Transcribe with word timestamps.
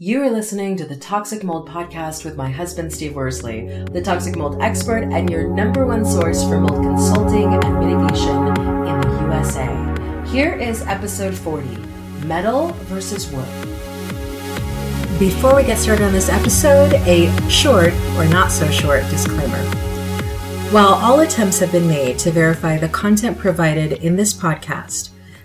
You 0.00 0.22
are 0.22 0.30
listening 0.30 0.76
to 0.76 0.84
the 0.84 0.94
Toxic 0.94 1.42
Mold 1.42 1.68
Podcast 1.68 2.24
with 2.24 2.36
my 2.36 2.48
husband, 2.48 2.92
Steve 2.92 3.16
Worsley, 3.16 3.66
the 3.90 4.00
toxic 4.00 4.36
mold 4.36 4.62
expert 4.62 5.02
and 5.12 5.28
your 5.28 5.48
number 5.48 5.84
one 5.84 6.04
source 6.04 6.44
for 6.44 6.60
mold 6.60 6.84
consulting 6.84 7.52
and 7.52 7.80
mitigation 7.80 8.46
in 8.46 9.00
the 9.00 9.18
USA. 9.22 10.30
Here 10.30 10.54
is 10.54 10.82
episode 10.82 11.34
40 11.34 11.66
Metal 12.24 12.68
versus 12.84 13.28
Wood. 13.32 13.48
Before 15.18 15.56
we 15.56 15.64
get 15.64 15.78
started 15.78 16.04
on 16.04 16.12
this 16.12 16.28
episode, 16.28 16.92
a 17.08 17.28
short 17.50 17.92
or 18.14 18.24
not 18.26 18.52
so 18.52 18.70
short 18.70 19.02
disclaimer. 19.10 19.64
While 20.70 20.94
all 20.94 21.18
attempts 21.18 21.58
have 21.58 21.72
been 21.72 21.88
made 21.88 22.20
to 22.20 22.30
verify 22.30 22.78
the 22.78 22.88
content 22.90 23.36
provided 23.36 23.94
in 23.94 24.14
this 24.14 24.32
podcast, 24.32 25.10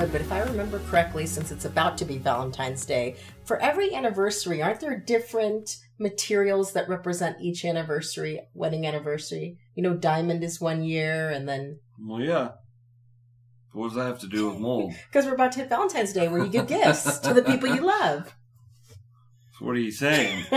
wood, 0.00 0.12
but 0.12 0.20
if 0.20 0.32
I 0.32 0.40
remember 0.40 0.78
correctly, 0.88 1.26
since 1.26 1.50
it's 1.52 1.64
about 1.64 1.98
to 1.98 2.04
be 2.04 2.16
Valentine's 2.18 2.84
Day, 2.86 3.16
for 3.44 3.58
every 3.60 3.94
anniversary, 3.94 4.62
aren't 4.62 4.80
there 4.80 4.98
different 4.98 5.76
materials 5.98 6.72
that 6.72 6.88
represent 6.88 7.36
each 7.40 7.64
anniversary, 7.64 8.40
wedding 8.54 8.86
anniversary? 8.86 9.58
You 9.74 9.82
know, 9.82 9.94
diamond 9.94 10.42
is 10.42 10.60
one 10.60 10.82
year, 10.82 11.30
and 11.30 11.48
then. 11.48 11.80
Well, 12.02 12.20
yeah. 12.20 12.50
What 13.72 13.88
does 13.88 13.96
that 13.96 14.06
have 14.06 14.18
to 14.20 14.26
do 14.26 14.48
with 14.50 14.58
mold? 14.58 14.94
Because 15.12 15.26
we're 15.26 15.34
about 15.34 15.52
to 15.52 15.60
hit 15.60 15.68
Valentine's 15.68 16.12
Day 16.12 16.28
where 16.28 16.42
you 16.42 16.50
give 16.50 16.66
gifts 16.66 17.18
to 17.20 17.34
the 17.34 17.42
people 17.42 17.68
you 17.68 17.82
love. 17.82 18.34
So 19.58 19.66
what 19.66 19.76
are 19.76 19.78
you 19.80 19.92
saying? 19.92 20.44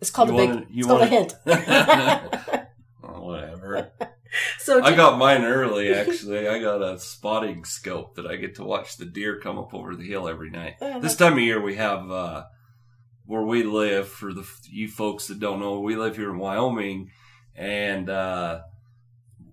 it's 0.00 0.10
called 0.10 0.30
You 0.30 0.34
a 0.34 0.38
big. 0.38 0.48
wanna- 0.50 0.66
you 0.70 0.78
it's 0.78 0.86
called 0.86 1.02
a 1.02 1.06
hint. 1.06 1.34
So 4.64 4.82
I 4.82 4.94
got 4.96 5.18
mine 5.18 5.44
early, 5.44 5.92
actually. 5.94 6.48
I 6.48 6.58
got 6.58 6.80
a 6.82 6.98
spotting 6.98 7.64
scope 7.64 8.14
that 8.16 8.26
I 8.26 8.36
get 8.36 8.54
to 8.56 8.64
watch 8.64 8.96
the 8.96 9.04
deer 9.04 9.38
come 9.38 9.58
up 9.58 9.74
over 9.74 9.94
the 9.94 10.08
hill 10.08 10.26
every 10.26 10.48
night. 10.48 10.76
Oh, 10.80 11.00
This 11.00 11.16
time 11.16 11.34
of 11.34 11.40
year, 11.40 11.60
we 11.60 11.76
have, 11.76 12.10
uh, 12.10 12.44
where 13.26 13.42
we 13.42 13.62
live, 13.62 14.08
for 14.08 14.32
the 14.32 14.48
you 14.70 14.88
folks 14.88 15.26
that 15.26 15.38
don't 15.38 15.60
know, 15.60 15.80
we 15.80 15.96
live 15.96 16.16
here 16.16 16.30
in 16.30 16.38
Wyoming, 16.38 17.10
and, 17.54 18.08
uh, 18.08 18.60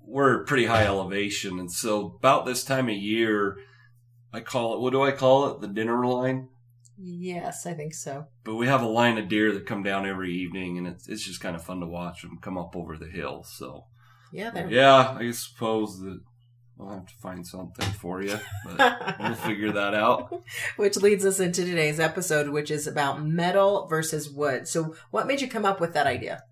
we're 0.05 0.45
pretty 0.45 0.65
high 0.65 0.85
elevation. 0.85 1.59
And 1.59 1.71
so 1.71 2.15
about 2.17 2.45
this 2.45 2.63
time 2.63 2.87
of 2.87 2.95
year, 2.95 3.57
I 4.31 4.39
call 4.39 4.75
it, 4.75 4.79
what 4.79 4.91
do 4.91 5.01
I 5.03 5.11
call 5.11 5.49
it? 5.49 5.61
The 5.61 5.67
dinner 5.67 6.05
line? 6.05 6.47
Yes, 6.97 7.65
I 7.65 7.73
think 7.73 7.93
so. 7.93 8.27
But 8.43 8.55
we 8.55 8.67
have 8.67 8.81
a 8.81 8.87
line 8.87 9.17
of 9.17 9.27
deer 9.27 9.51
that 9.53 9.65
come 9.65 9.83
down 9.83 10.05
every 10.05 10.33
evening, 10.35 10.77
and 10.77 10.85
it's 10.87 11.07
it's 11.09 11.25
just 11.25 11.41
kind 11.41 11.55
of 11.55 11.63
fun 11.63 11.79
to 11.79 11.87
watch 11.87 12.21
them 12.21 12.37
come 12.41 12.57
up 12.57 12.75
over 12.75 12.95
the 12.95 13.07
hill. 13.09 13.43
So 13.43 13.85
Yeah, 14.31 14.51
there. 14.51 14.69
yeah, 14.69 15.17
I 15.19 15.31
suppose 15.31 15.99
that 15.99 16.19
I'll 16.79 16.89
have 16.89 17.05
to 17.05 17.15
find 17.15 17.45
something 17.45 17.91
for 17.93 18.21
you, 18.21 18.39
but 18.65 19.15
we'll 19.19 19.35
figure 19.35 19.71
that 19.73 19.93
out. 19.93 20.41
which 20.77 20.97
leads 20.97 21.25
us 21.25 21.39
into 21.39 21.63
today's 21.63 21.99
episode, 21.99 22.49
which 22.49 22.71
is 22.71 22.87
about 22.87 23.23
metal 23.23 23.87
versus 23.87 24.29
wood. 24.29 24.67
So, 24.67 24.95
what 25.11 25.27
made 25.27 25.41
you 25.41 25.47
come 25.47 25.65
up 25.65 25.79
with 25.79 25.93
that 25.93 26.07
idea? 26.07 26.43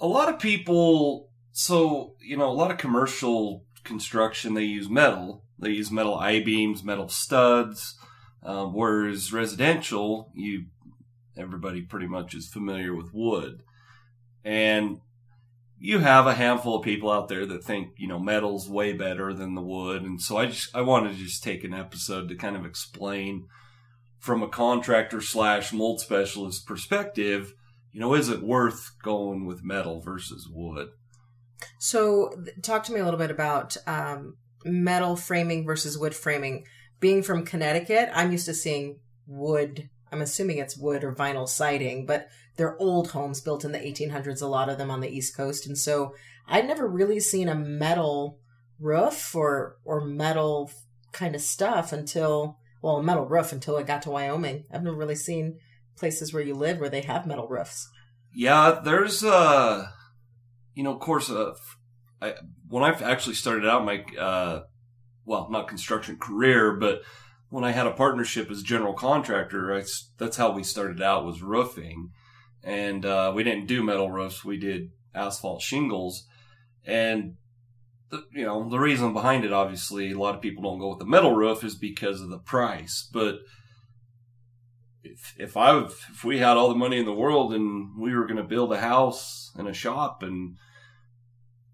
A 0.00 0.06
lot 0.06 0.28
of 0.28 0.38
people, 0.38 1.30
so 1.52 2.14
you 2.20 2.36
know, 2.36 2.50
a 2.50 2.52
lot 2.52 2.70
of 2.70 2.78
commercial 2.78 3.64
construction 3.84 4.54
they 4.54 4.64
use 4.64 4.88
metal. 4.88 5.44
They 5.58 5.70
use 5.70 5.90
metal 5.90 6.16
I 6.16 6.40
beams, 6.42 6.84
metal 6.84 7.08
studs. 7.08 7.94
Um, 8.42 8.74
whereas 8.74 9.32
residential, 9.32 10.30
you 10.34 10.66
everybody 11.36 11.82
pretty 11.82 12.06
much 12.06 12.34
is 12.34 12.48
familiar 12.48 12.94
with 12.94 13.12
wood, 13.12 13.62
and 14.44 15.00
you 15.78 15.98
have 15.98 16.26
a 16.26 16.34
handful 16.34 16.76
of 16.76 16.84
people 16.84 17.10
out 17.10 17.28
there 17.28 17.46
that 17.46 17.64
think 17.64 17.90
you 17.98 18.08
know 18.08 18.18
metal's 18.18 18.68
way 18.68 18.92
better 18.92 19.32
than 19.34 19.54
the 19.54 19.62
wood, 19.62 20.02
and 20.02 20.20
so 20.20 20.36
I 20.36 20.46
just 20.46 20.74
I 20.74 20.80
wanted 20.82 21.12
to 21.12 21.24
just 21.24 21.42
take 21.42 21.64
an 21.64 21.74
episode 21.74 22.28
to 22.28 22.36
kind 22.36 22.56
of 22.56 22.64
explain 22.64 23.46
from 24.26 24.42
a 24.42 24.48
contractor 24.48 25.20
slash 25.20 25.72
mold 25.72 26.00
specialist 26.00 26.66
perspective, 26.66 27.54
you 27.92 28.00
know, 28.00 28.12
is 28.12 28.28
it 28.28 28.42
worth 28.42 28.90
going 29.02 29.46
with 29.46 29.64
metal 29.64 30.00
versus 30.00 30.48
wood? 30.50 30.88
So, 31.78 32.32
talk 32.62 32.82
to 32.84 32.92
me 32.92 33.00
a 33.00 33.04
little 33.04 33.20
bit 33.20 33.30
about 33.30 33.76
um, 33.86 34.36
metal 34.64 35.16
framing 35.16 35.64
versus 35.64 35.96
wood 35.96 36.14
framing. 36.14 36.66
Being 36.98 37.22
from 37.22 37.44
Connecticut, 37.44 38.10
I'm 38.12 38.32
used 38.32 38.46
to 38.46 38.54
seeing 38.54 38.98
wood. 39.26 39.88
I'm 40.16 40.22
assuming 40.22 40.58
it's 40.58 40.76
wood 40.76 41.04
or 41.04 41.12
vinyl 41.12 41.48
siding, 41.48 42.06
but 42.06 42.28
they're 42.56 42.80
old 42.80 43.10
homes 43.10 43.40
built 43.40 43.64
in 43.64 43.72
the 43.72 43.78
1800s, 43.78 44.42
a 44.42 44.46
lot 44.46 44.68
of 44.68 44.78
them 44.78 44.90
on 44.90 45.00
the 45.00 45.08
East 45.08 45.36
Coast. 45.36 45.66
And 45.66 45.76
so 45.76 46.14
I'd 46.48 46.66
never 46.66 46.88
really 46.88 47.20
seen 47.20 47.48
a 47.48 47.54
metal 47.54 48.38
roof 48.80 49.34
or, 49.34 49.76
or 49.84 50.00
metal 50.00 50.70
kind 51.12 51.34
of 51.34 51.40
stuff 51.40 51.92
until, 51.92 52.58
well, 52.82 52.96
a 52.96 53.02
metal 53.02 53.26
roof 53.26 53.52
until 53.52 53.76
I 53.76 53.82
got 53.82 54.02
to 54.02 54.10
Wyoming. 54.10 54.64
I've 54.72 54.82
never 54.82 54.96
really 54.96 55.14
seen 55.14 55.58
places 55.96 56.32
where 56.32 56.42
you 56.42 56.54
live 56.54 56.78
where 56.78 56.90
they 56.90 57.02
have 57.02 57.26
metal 57.26 57.48
roofs. 57.48 57.88
Yeah, 58.34 58.80
there's 58.82 59.22
uh 59.24 59.86
you 60.76 60.82
know, 60.82 60.92
of 60.92 61.00
course, 61.00 61.30
uh, 61.30 61.54
I, 62.20 62.34
when 62.68 62.84
I 62.84 62.90
actually 62.90 63.34
started 63.34 63.66
out 63.66 63.84
my 63.84 64.04
uh, 64.18 64.64
well, 65.24 65.48
not 65.50 65.68
construction 65.68 66.18
career, 66.18 66.74
but 66.74 67.00
when 67.48 67.64
I 67.64 67.70
had 67.70 67.86
a 67.86 67.92
partnership 67.92 68.50
as 68.50 68.62
general 68.62 68.94
contractor, 68.94 69.74
I 69.74 69.84
that's 70.18 70.36
how 70.36 70.52
we 70.52 70.62
started 70.62 71.00
out 71.00 71.24
was 71.24 71.42
roofing, 71.42 72.10
and 72.62 73.04
uh, 73.04 73.32
we 73.34 73.44
didn't 73.44 73.66
do 73.66 73.82
metal 73.82 74.10
roofs, 74.10 74.44
we 74.44 74.56
did 74.56 74.90
asphalt 75.14 75.62
shingles, 75.62 76.26
and 76.84 77.36
the, 78.10 78.24
you 78.32 78.44
know 78.44 78.68
the 78.68 78.78
reason 78.78 79.12
behind 79.12 79.44
it, 79.44 79.52
obviously, 79.52 80.12
a 80.12 80.18
lot 80.18 80.34
of 80.34 80.40
people 80.40 80.62
don't 80.62 80.78
go 80.78 80.90
with 80.90 80.98
the 80.98 81.06
metal 81.06 81.34
roof 81.34 81.64
is 81.64 81.76
because 81.76 82.20
of 82.20 82.30
the 82.30 82.38
price, 82.38 83.08
but 83.12 83.40
if 85.02 85.34
if 85.38 85.56
I 85.56 85.78
if 85.84 86.24
we 86.24 86.38
had 86.38 86.56
all 86.56 86.68
the 86.68 86.74
money 86.74 86.98
in 86.98 87.06
the 87.06 87.12
world 87.12 87.54
and 87.54 87.98
we 87.98 88.14
were 88.14 88.26
going 88.26 88.36
to 88.36 88.42
build 88.42 88.72
a 88.72 88.80
house 88.80 89.52
and 89.56 89.68
a 89.68 89.72
shop 89.72 90.22
and 90.22 90.56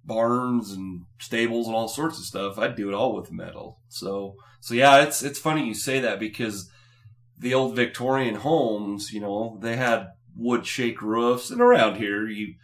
barns 0.05 0.73
and 0.73 1.05
stables 1.19 1.67
and 1.67 1.77
all 1.77 1.89
sorts 1.89 2.19
of 2.19 2.25
stuff, 2.25 2.59
I'd 2.59 2.77
do 2.77 2.89
it 2.89 2.95
all 2.95 3.15
with 3.15 3.33
metal. 3.33 3.79
So 3.89 4.37
so 4.61 4.75
yeah, 4.75 5.03
it's 5.03 5.23
it's 5.23 5.39
funny 5.39 5.67
you 5.67 5.75
say 5.75 6.01
that 6.01 6.21
because 6.21 6.71
the 7.39 7.55
old 7.55 7.75
Victorian 7.75 8.37
homes, 8.37 9.13
you 9.13 9.21
know, 9.21 9.59
they 9.61 9.77
had 9.77 10.13
wood 10.37 10.67
shake 10.67 11.03
roofs, 11.03 11.51
and 11.51 11.61
around 11.61 11.97
here 11.97 12.27
you 12.27 12.55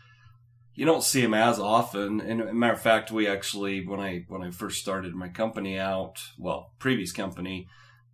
you 0.75 0.85
don't 0.85 1.03
see 1.03 1.23
them 1.23 1.35
as 1.35 1.59
often. 1.59 2.21
And 2.21 2.53
matter 2.57 2.75
of 2.75 2.81
fact, 2.81 3.11
we 3.11 3.27
actually 3.27 3.85
when 3.85 4.01
I 4.01 4.25
when 4.29 4.43
I 4.43 4.51
first 4.51 4.81
started 4.81 5.15
my 5.15 5.29
company 5.29 5.79
out, 5.79 6.21
well, 6.39 6.73
previous 6.79 7.13
company, 7.13 7.67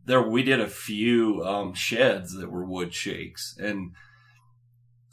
there 0.07 0.23
we 0.23 0.43
did 0.43 0.61
a 0.61 0.67
few 0.67 1.45
um, 1.45 1.75
sheds 1.75 2.35
that 2.35 2.51
were 2.51 2.65
wood 2.65 2.95
shakes, 2.95 3.55
and 3.59 3.93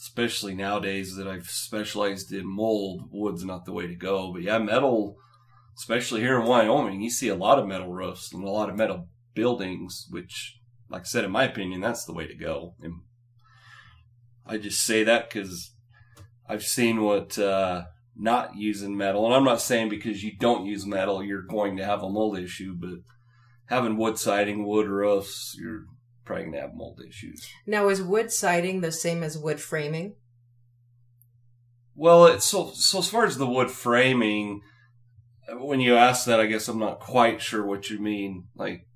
especially 0.02 0.56
nowadays 0.56 1.16
that 1.16 1.28
I've 1.28 1.48
specialized 1.48 2.34
in 2.34 2.48
mold, 2.48 3.04
wood's 3.12 3.46
not 3.46 3.66
the 3.66 3.72
way 3.72 3.86
to 3.86 3.94
go. 3.94 4.34
But 4.34 4.42
yeah, 4.42 4.58
metal, 4.58 5.16
especially 5.78 6.22
here 6.22 6.40
in 6.40 6.48
Wyoming, 6.48 7.02
you 7.02 7.12
see 7.12 7.28
a 7.28 7.36
lot 7.36 7.60
of 7.60 7.68
metal 7.68 7.94
roofs 7.94 8.34
and 8.34 8.44
a 8.44 8.50
lot 8.50 8.68
of 8.68 8.76
metal 8.76 9.10
buildings, 9.36 10.08
which, 10.10 10.58
like 10.90 11.02
I 11.02 11.06
said, 11.06 11.24
in 11.24 11.30
my 11.30 11.44
opinion, 11.44 11.82
that's 11.82 12.04
the 12.06 12.14
way 12.14 12.26
to 12.26 12.34
go. 12.34 12.74
And 12.82 13.02
I 14.44 14.58
just 14.58 14.84
say 14.84 15.04
that 15.04 15.30
because 15.30 15.76
I've 16.50 16.64
seen 16.64 17.04
what 17.04 17.38
uh, 17.38 17.84
not 18.16 18.56
using 18.56 18.98
metal, 18.98 19.28
and 19.28 19.36
I'm 19.36 19.44
not 19.44 19.62
saying 19.62 19.90
because 19.90 20.24
you 20.24 20.32
don't 20.36 20.66
use 20.66 20.84
metal 20.84 21.24
you're 21.24 21.44
going 21.44 21.78
to 21.78 21.86
have 21.86 22.02
a 22.02 22.10
mold 22.10 22.40
issue, 22.40 22.74
but 22.76 23.02
having 23.68 23.98
wood 23.98 24.18
siding, 24.18 24.66
wood 24.66 24.88
roofs, 24.88 25.56
you're 25.60 25.86
probably 26.32 26.46
going 26.46 26.56
to 26.56 26.62
have 26.62 26.76
mold 26.76 27.02
issues. 27.06 27.50
Now, 27.66 27.90
is 27.90 28.02
wood 28.02 28.32
siding 28.32 28.80
the 28.80 28.92
same 28.92 29.22
as 29.22 29.38
wood 29.38 29.60
framing? 29.60 30.16
Well, 31.94 32.26
it's 32.26 32.46
so 32.46 32.72
so 32.74 33.00
as 33.00 33.10
far 33.10 33.26
as 33.26 33.38
the 33.38 33.46
wood 33.46 33.70
framing, 33.70 34.62
when 35.60 35.82
you 35.82 35.96
ask 35.96 36.26
that, 36.26 36.40
I 36.40 36.46
guess 36.46 36.70
I'm 36.70 36.80
not 36.80 37.00
quite 37.00 37.42
sure 37.42 37.66
what 37.66 37.90
you 37.90 38.00
mean. 38.00 38.46
Like 38.56 38.88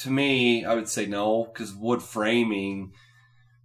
to 0.00 0.10
me, 0.10 0.64
I 0.66 0.74
would 0.74 0.88
say 0.88 1.06
no, 1.06 1.44
because 1.44 1.74
wood 1.74 2.02
framing, 2.02 2.92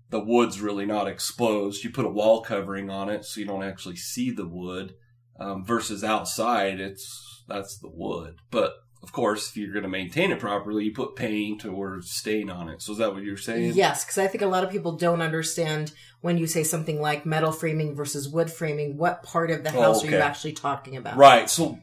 the 0.10 0.24
wood's 0.24 0.62
really 0.62 0.86
not 0.86 1.08
exposed. 1.08 1.84
You 1.84 1.90
put 1.90 2.06
a 2.06 2.10
wall 2.10 2.42
covering 2.42 2.90
on 2.90 3.10
it, 3.10 3.26
so 3.26 3.42
you 3.42 3.46
don't 3.46 3.64
actually 3.64 3.98
see 3.98 4.32
the 4.32 4.48
wood. 4.48 4.96
Um, 5.40 5.66
versus 5.66 6.04
outside, 6.04 6.80
it's 6.80 7.44
that's 7.48 7.78
the 7.78 7.90
wood. 7.92 8.36
But 8.52 8.74
of 9.04 9.12
course, 9.12 9.50
if 9.50 9.58
you're 9.58 9.74
going 9.74 9.84
to 9.84 9.90
maintain 9.90 10.32
it 10.32 10.40
properly, 10.40 10.86
you 10.86 10.94
put 10.94 11.16
paint 11.16 11.66
or 11.66 12.02
stain 12.04 12.50
on 12.52 12.70
it. 12.70 12.82
So 12.82 12.92
is 12.92 13.00
that 13.00 13.14
what 13.14 13.24
you're 13.24 13.36
saying? 13.36 13.74
Yes, 13.74 14.06
because 14.06 14.20
I 14.20 14.28
think 14.28 14.44
a 14.44 14.48
lot 14.48 14.64
of 14.64 14.70
people 14.70 14.92
don't 14.94 15.22
understand 15.22 15.92
when 16.22 16.38
you 16.38 16.46
say 16.46 16.64
something 16.64 17.02
like 17.02 17.26
metal 17.26 17.52
framing 17.52 17.96
versus 17.96 18.30
wood 18.30 18.52
framing. 18.52 18.98
What 18.98 19.24
part 19.24 19.50
of 19.50 19.64
the 19.64 19.72
house 19.72 19.98
oh, 19.98 20.06
okay. 20.06 20.16
are 20.16 20.18
you 20.18 20.24
actually 20.24 20.54
talking 20.54 20.98
about? 20.98 21.18
Right. 21.18 21.50
So, 21.50 21.80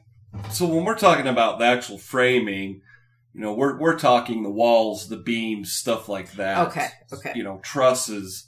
so 0.51 0.67
when 0.67 0.85
we're 0.85 0.99
talking 0.99 1.27
about 1.27 1.59
the 1.59 1.65
actual 1.65 1.99
framing, 1.99 2.83
you 3.35 3.41
know, 3.41 3.53
we're 3.53 3.77
we're 3.79 3.99
talking 3.99 4.45
the 4.45 4.51
walls, 4.51 5.09
the 5.09 5.17
beams, 5.17 5.73
stuff 5.73 6.09
like 6.09 6.33
that. 6.33 6.69
Okay. 6.69 6.89
Okay. 7.13 7.33
You 7.35 7.43
know, 7.43 7.61
trusses. 7.63 8.47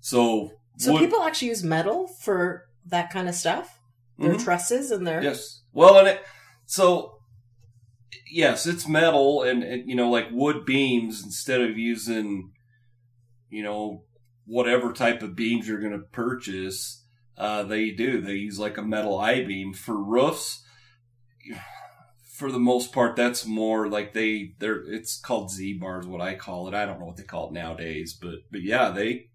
So. 0.00 0.52
So 0.76 0.92
wood, 0.92 1.00
people 1.00 1.22
actually 1.22 1.48
use 1.48 1.62
metal 1.62 2.08
for 2.08 2.64
that 2.86 3.10
kind 3.10 3.28
of 3.28 3.34
stuff. 3.34 3.80
Their 4.18 4.30
mm-hmm. 4.30 4.42
trusses 4.42 4.90
and 4.90 5.06
their 5.06 5.22
yes. 5.22 5.62
Well, 5.72 5.98
and 5.98 6.08
it 6.08 6.24
so 6.66 7.13
yes, 8.34 8.66
it's 8.66 8.88
metal 8.88 9.42
and, 9.42 9.62
and, 9.62 9.88
you 9.88 9.94
know, 9.94 10.10
like 10.10 10.28
wood 10.32 10.64
beams 10.64 11.22
instead 11.24 11.60
of 11.60 11.78
using, 11.78 12.52
you 13.48 13.62
know, 13.62 14.02
whatever 14.44 14.92
type 14.92 15.22
of 15.22 15.36
beams 15.36 15.68
you're 15.68 15.80
going 15.80 15.92
to 15.92 16.06
purchase. 16.06 17.04
Uh, 17.38 17.62
they 17.62 17.90
do. 17.90 18.20
They 18.20 18.34
use 18.34 18.58
like 18.58 18.76
a 18.76 18.82
metal 18.82 19.18
I 19.18 19.44
beam 19.44 19.72
for 19.72 19.96
roofs. 19.96 20.62
For 22.32 22.50
the 22.50 22.58
most 22.58 22.92
part, 22.92 23.14
that's 23.14 23.46
more 23.46 23.88
like 23.88 24.12
they 24.12 24.54
they're 24.58 24.82
it's 24.88 25.20
called 25.20 25.52
Z 25.52 25.74
bars, 25.74 26.04
what 26.04 26.20
I 26.20 26.34
call 26.34 26.66
it. 26.66 26.74
I 26.74 26.84
don't 26.84 26.98
know 26.98 27.06
what 27.06 27.16
they 27.16 27.22
call 27.22 27.48
it 27.48 27.52
nowadays, 27.52 28.18
but 28.20 28.40
but 28.50 28.62
yeah, 28.62 28.90
they 28.90 29.28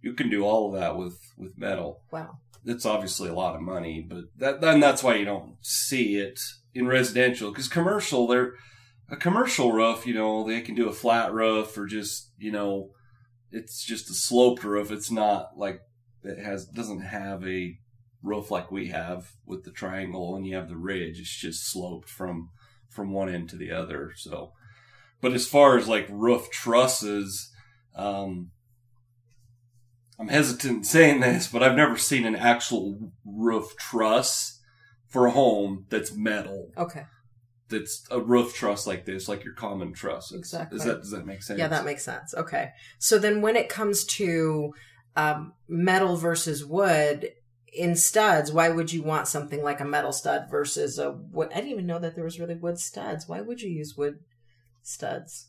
you 0.00 0.12
can 0.12 0.30
do 0.30 0.44
all 0.44 0.72
of 0.72 0.80
that 0.80 0.96
with 0.96 1.18
with 1.36 1.58
metal. 1.58 2.02
Wow, 2.12 2.38
it's 2.64 2.86
obviously 2.86 3.28
a 3.28 3.34
lot 3.34 3.54
of 3.54 3.62
money, 3.62 4.04
but 4.08 4.24
that 4.36 4.60
then 4.60 4.80
that's 4.80 5.02
why 5.02 5.16
you 5.16 5.24
don't 5.24 5.56
see 5.60 6.16
it 6.16 6.40
in 6.74 6.86
residential 6.86 7.50
because 7.50 7.68
commercial 7.68 8.26
they're 8.26 8.54
a 9.08 9.16
commercial 9.16 9.70
roof 9.70 10.06
you 10.06 10.14
know 10.14 10.44
they 10.44 10.60
can 10.60 10.74
do 10.74 10.88
a 10.88 10.92
flat 10.92 11.32
roof 11.32 11.76
or 11.78 11.86
just 11.86 12.32
you 12.38 12.50
know 12.50 12.90
it's 13.54 13.84
just 13.84 14.10
a 14.10 14.14
sloped 14.14 14.64
roof. 14.64 14.90
It's 14.90 15.10
not 15.10 15.56
like 15.56 15.80
it 16.22 16.42
has 16.44 16.66
doesn't 16.66 17.00
have 17.00 17.46
a 17.46 17.78
roof 18.22 18.50
like 18.50 18.70
we 18.70 18.88
have 18.88 19.32
with 19.46 19.64
the 19.64 19.70
triangle 19.70 20.34
and 20.34 20.46
you 20.46 20.56
have 20.56 20.68
the 20.68 20.76
ridge. 20.76 21.20
It's 21.20 21.36
just 21.36 21.70
sloped 21.70 22.08
from 22.08 22.50
from 22.90 23.12
one 23.12 23.28
end 23.28 23.48
to 23.50 23.56
the 23.56 23.70
other. 23.70 24.12
So 24.16 24.52
but 25.20 25.32
as 25.32 25.46
far 25.46 25.78
as 25.78 25.88
like 25.88 26.06
roof 26.10 26.50
trusses 26.50 27.50
um 27.94 28.50
i'm 30.18 30.28
hesitant 30.28 30.78
in 30.78 30.84
saying 30.84 31.20
this 31.20 31.46
but 31.48 31.62
i've 31.62 31.76
never 31.76 31.96
seen 31.96 32.24
an 32.24 32.36
actual 32.36 33.12
roof 33.24 33.76
truss 33.76 34.54
for 35.14 35.26
a 35.26 35.30
home 35.30 35.86
that's 35.90 36.12
metal. 36.12 36.72
Okay. 36.76 37.04
That's 37.68 38.04
a 38.10 38.20
roof 38.20 38.52
truss 38.52 38.84
like 38.84 39.06
this, 39.06 39.28
like 39.28 39.44
your 39.44 39.54
common 39.54 39.92
truss. 39.92 40.32
Exactly. 40.32 40.76
Does 40.76 40.86
that 40.86 40.98
does 40.98 41.10
that 41.12 41.24
make 41.24 41.40
sense? 41.40 41.60
Yeah, 41.60 41.68
that 41.68 41.84
makes 41.84 42.04
sense. 42.04 42.34
Okay. 42.34 42.70
So 42.98 43.20
then, 43.20 43.40
when 43.40 43.54
it 43.54 43.68
comes 43.68 44.04
to 44.16 44.74
um, 45.14 45.52
metal 45.68 46.16
versus 46.16 46.64
wood 46.64 47.30
in 47.72 47.94
studs, 47.94 48.50
why 48.50 48.70
would 48.70 48.92
you 48.92 49.04
want 49.04 49.28
something 49.28 49.62
like 49.62 49.80
a 49.80 49.84
metal 49.84 50.12
stud 50.12 50.48
versus 50.50 50.98
a 50.98 51.12
wood? 51.12 51.50
I 51.52 51.58
didn't 51.58 51.70
even 51.70 51.86
know 51.86 52.00
that 52.00 52.16
there 52.16 52.24
was 52.24 52.40
really 52.40 52.56
wood 52.56 52.80
studs. 52.80 53.28
Why 53.28 53.40
would 53.40 53.62
you 53.62 53.70
use 53.70 53.96
wood 53.96 54.18
studs? 54.82 55.46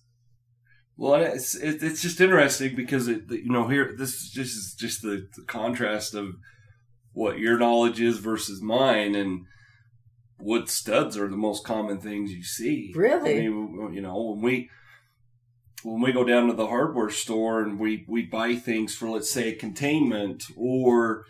Well, 0.98 1.16
it's 1.16 1.56
it's 1.56 2.02
just 2.02 2.22
interesting 2.22 2.76
because 2.76 3.08
it 3.08 3.24
you 3.30 3.52
know 3.52 3.68
here 3.68 3.94
this 3.98 4.14
is 4.14 4.30
just 4.32 4.80
just 4.80 5.02
the, 5.02 5.28
the 5.36 5.44
contrast 5.44 6.14
of 6.14 6.36
what 7.12 7.40
your 7.40 7.58
knowledge 7.58 8.00
is 8.00 8.20
versus 8.20 8.62
mine, 8.62 9.14
and 9.14 9.46
wood 10.40 10.70
studs 10.70 11.18
are 11.18 11.28
the 11.28 11.38
most 11.38 11.66
common 11.66 12.00
things 12.00 12.32
you 12.32 12.44
see. 12.44 12.94
Really? 12.96 13.38
I 13.38 13.40
mean, 13.50 13.92
you 13.94 14.02
know, 14.02 14.22
when 14.22 14.42
we 14.42 14.70
when 15.84 16.02
we 16.02 16.12
go 16.12 16.24
down 16.24 16.48
to 16.48 16.54
the 16.54 16.68
hardware 16.68 17.10
store 17.10 17.62
and 17.62 17.80
we 17.80 18.06
we 18.08 18.24
buy 18.24 18.56
things 18.56 18.96
for 18.96 19.10
let's 19.10 19.30
say 19.30 19.50
a 19.50 19.56
containment 19.56 20.44
or 20.56 21.26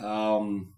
um, 0.00 0.74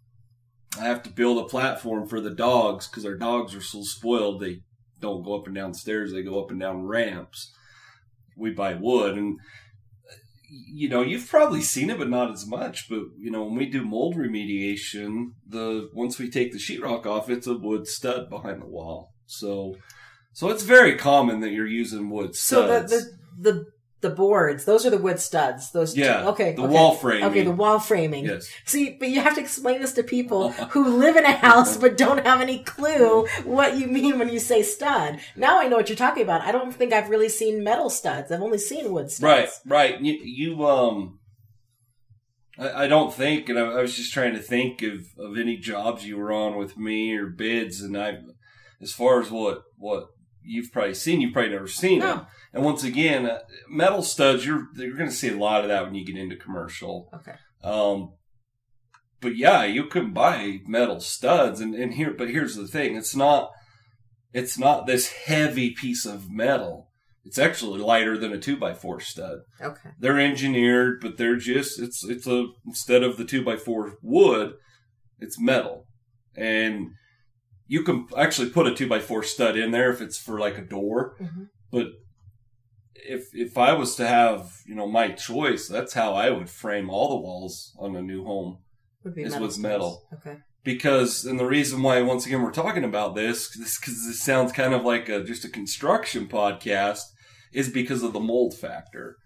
I 0.79 0.85
have 0.85 1.03
to 1.03 1.11
build 1.11 1.45
a 1.45 1.49
platform 1.49 2.09
for 2.09 2.21
the 2.21 2.31
dogs 2.31 2.89
because 2.89 3.05
our 3.05 3.17
dogs 3.17 3.55
are 3.55 3.61
so 3.61 3.83
spoiled 3.83 4.41
they 4.41 4.61
don't 5.01 5.25
go 5.25 5.39
up 5.39 5.47
and 5.47 5.55
down 5.55 5.75
stairs 5.75 6.13
they 6.13 6.23
go 6.23 6.43
up 6.43 6.51
and 6.51 6.61
down 6.61 6.87
ramps. 6.87 7.53
We 8.39 8.51
buy 8.51 8.75
wood 8.75 9.17
and 9.17 9.39
you 10.51 10.89
know, 10.89 11.03
you've 11.03 11.29
probably 11.29 11.61
seen 11.61 11.91
it, 11.91 11.99
but 11.99 12.09
not 12.09 12.33
as 12.33 12.47
much. 12.47 12.89
But 12.89 13.01
you 13.19 13.31
know, 13.31 13.45
when 13.45 13.57
we 13.57 13.67
do 13.67 13.85
mold 13.85 14.17
remediation, 14.17 15.33
the 15.47 15.91
once 15.93 16.19
we 16.19 16.31
take 16.31 16.53
the 16.53 16.59
sheetrock 16.59 17.07
off, 17.07 17.29
it's 17.29 17.47
a 17.47 17.55
wood 17.55 17.87
stud 17.87 18.31
behind 18.31 18.63
the 18.63 18.67
wall. 18.67 19.13
So, 19.27 19.77
so 20.33 20.49
it's 20.49 20.63
very 20.63 20.97
common 20.97 21.41
that 21.41 21.51
you're 21.51 21.67
using 21.67 22.09
wood 22.09 22.35
studs. 22.35 22.93
So 22.93 22.99
the 22.99 23.05
the, 23.37 23.53
the 23.53 23.67
the 24.01 24.11
boards. 24.11 24.65
Those 24.65 24.87
are 24.87 24.91
the 24.91 24.99
wood 24.99 25.19
studs. 25.19 25.73
Those 25.73 25.97
yeah. 25.97 26.23
Two. 26.23 26.29
Okay. 26.29 26.53
The 26.53 26.63
okay. 26.63 26.73
wall 26.73 26.95
framing. 26.95 27.25
Okay, 27.25 27.43
the 27.43 27.53
wall 27.53 27.79
framing. 27.81 28.27
Yes. 28.27 28.49
See, 28.65 28.97
but 28.99 29.09
you 29.09 29.21
have 29.21 29.35
to 29.35 29.41
explain 29.41 29.81
this 29.81 29.93
to 29.95 30.03
people 30.03 30.53
who 30.71 30.97
live 30.99 31.17
in 31.17 31.25
a 31.25 31.33
house 31.33 31.77
but 31.77 31.97
don't 31.97 32.25
have 32.25 32.41
any 32.41 32.63
clue 32.63 33.27
what 33.45 33.77
you 33.77 33.87
mean 33.87 34.19
when 34.19 34.29
you 34.29 34.39
say 34.39 34.63
stud. 34.63 35.19
Now 35.37 35.61
I 35.61 35.69
know 35.69 35.77
what 35.77 35.89
you're 35.89 35.97
talking 35.97 36.23
about. 36.23 36.43
I 36.43 36.53
don't 36.53 36.73
think 36.73 36.93
I've 36.93 37.11
really 37.11 37.29
seen 37.29 37.65
metal 37.65 37.91
studs. 37.91 38.31
I've 38.31 38.43
only 38.43 38.59
seen 38.59 38.93
wood 38.93 39.11
studs. 39.11 39.61
Right. 39.67 39.95
Right. 39.95 40.01
You, 40.01 40.19
you 40.23 40.67
um. 40.67 41.19
I, 42.57 42.85
I 42.85 42.87
don't 42.89 43.13
think, 43.13 43.49
and 43.49 43.59
I, 43.59 43.63
I 43.63 43.83
was 43.83 43.97
just 43.97 44.13
trying 44.13 44.35
to 44.35 44.41
think 44.41 44.83
of, 44.83 45.07
of 45.19 45.39
any 45.39 45.57
jobs 45.57 46.07
you 46.07 46.17
were 46.17 46.33
on 46.33 46.57
with 46.57 46.77
me 46.77 47.17
or 47.17 47.27
bids, 47.27 47.81
and 47.81 47.97
I, 47.97 48.19
as 48.81 48.93
far 48.93 49.21
as 49.21 49.31
what 49.31 49.63
what 49.77 50.09
you've 50.43 50.73
probably 50.73 50.95
seen, 50.95 51.21
you've 51.21 51.33
probably 51.33 51.53
never 51.53 51.69
seen 51.69 52.01
no. 52.01 52.15
it 52.15 52.21
and 52.53 52.65
once 52.65 52.85
again, 52.85 53.27
uh, 53.27 53.41
metal 53.69 54.03
studs, 54.03 54.47
you're 54.47 54.69
you're 54.77 54.97
going 54.97 55.11
to 55.11 55.15
see 55.15 55.29
a 55.29 55.37
lot 55.37 55.63
of 55.63 55.69
that 55.69 55.85
when 55.85 55.95
you 55.95 56.05
get 56.05 56.17
into 56.17 56.37
commercial. 56.37 57.11
Okay. 57.15 57.35
Um, 57.63 58.15
but 59.21 59.37
yeah, 59.37 59.65
you 59.65 59.87
can 59.87 60.13
buy 60.13 60.61
metal 60.67 61.01
studs, 61.01 61.61
and, 61.61 61.75
and 61.75 61.95
here, 61.95 62.15
but 62.17 62.31
here's 62.31 62.57
the 62.57 62.67
thing: 62.67 62.97
it's 62.97 63.17
not 63.17 63.51
it's 64.33 64.59
not 64.59 64.87
this 64.87 65.13
heavy 65.13 65.71
piece 65.71 66.07
of 66.07 66.31
metal. 66.31 66.89
It's 67.25 67.39
actually 67.39 67.81
lighter 67.81 68.17
than 68.17 68.33
a 68.33 68.39
two 68.39 68.57
by 68.57 68.73
four 68.73 69.01
stud. 69.01 69.41
Okay. 69.61 69.91
They're 69.99 70.19
engineered, 70.19 71.01
but 71.01 71.19
they're 71.19 71.37
just 71.37 71.79
it's 71.79 72.05
it's 72.05 72.27
a 72.27 72.47
instead 72.67 73.03
of 73.03 73.17
the 73.17 73.25
two 73.25 73.45
by 73.45 73.57
four 73.57 73.97
wood, 74.03 74.55
it's 75.19 75.39
metal, 75.39 75.87
and 76.35 76.93
you 77.67 77.83
can 77.83 78.07
actually 78.17 78.49
put 78.49 78.67
a 78.67 78.75
two 78.75 78.89
by 78.89 79.01
four 79.01 79.23
stud 79.23 79.57
in 79.57 79.73
there 79.73 79.93
if 79.93 80.01
it's 80.01 80.19
for 80.19 80.39
like 80.39 80.57
a 80.57 80.63
door. 80.63 81.17
Mm-hmm. 81.21 81.45
But 81.71 81.89
if 83.07 83.35
if 83.35 83.57
I 83.59 83.73
was 83.73 83.95
to 83.97 84.07
have 84.07 84.51
you 84.67 84.75
know 84.75 84.87
my 84.87 85.11
choice, 85.11 85.69
that's 85.69 85.95
how 85.95 86.15
I 86.15 86.31
would 86.31 86.51
frame 86.51 86.91
all 86.91 87.09
the 87.11 87.17
walls 87.21 87.75
on 87.79 87.97
a 87.97 88.03
new 88.03 88.25
home. 88.25 88.59
Would 89.05 89.15
be 89.15 89.23
is 89.23 89.33
metal 89.33 89.47
with 89.47 89.59
metal. 89.59 90.03
Okay. 90.15 90.39
Because 90.65 91.25
and 91.25 91.39
the 91.39 91.47
reason 91.47 91.83
why 91.83 92.03
once 92.03 92.27
again 92.27 92.43
we're 92.43 92.51
talking 92.51 92.85
about 92.85 93.15
this 93.15 93.49
because 93.57 94.07
this 94.07 94.23
sounds 94.23 94.53
kind 94.53 94.75
of 94.75 94.85
like 94.85 95.09
a, 95.09 95.23
just 95.25 95.45
a 95.45 95.49
construction 95.49 96.27
podcast 96.27 97.03
is 97.53 97.71
because 97.71 98.03
of 98.03 98.13
the 98.13 98.21
mold 98.21 98.55
factor, 98.59 99.17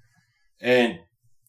and 0.61 0.99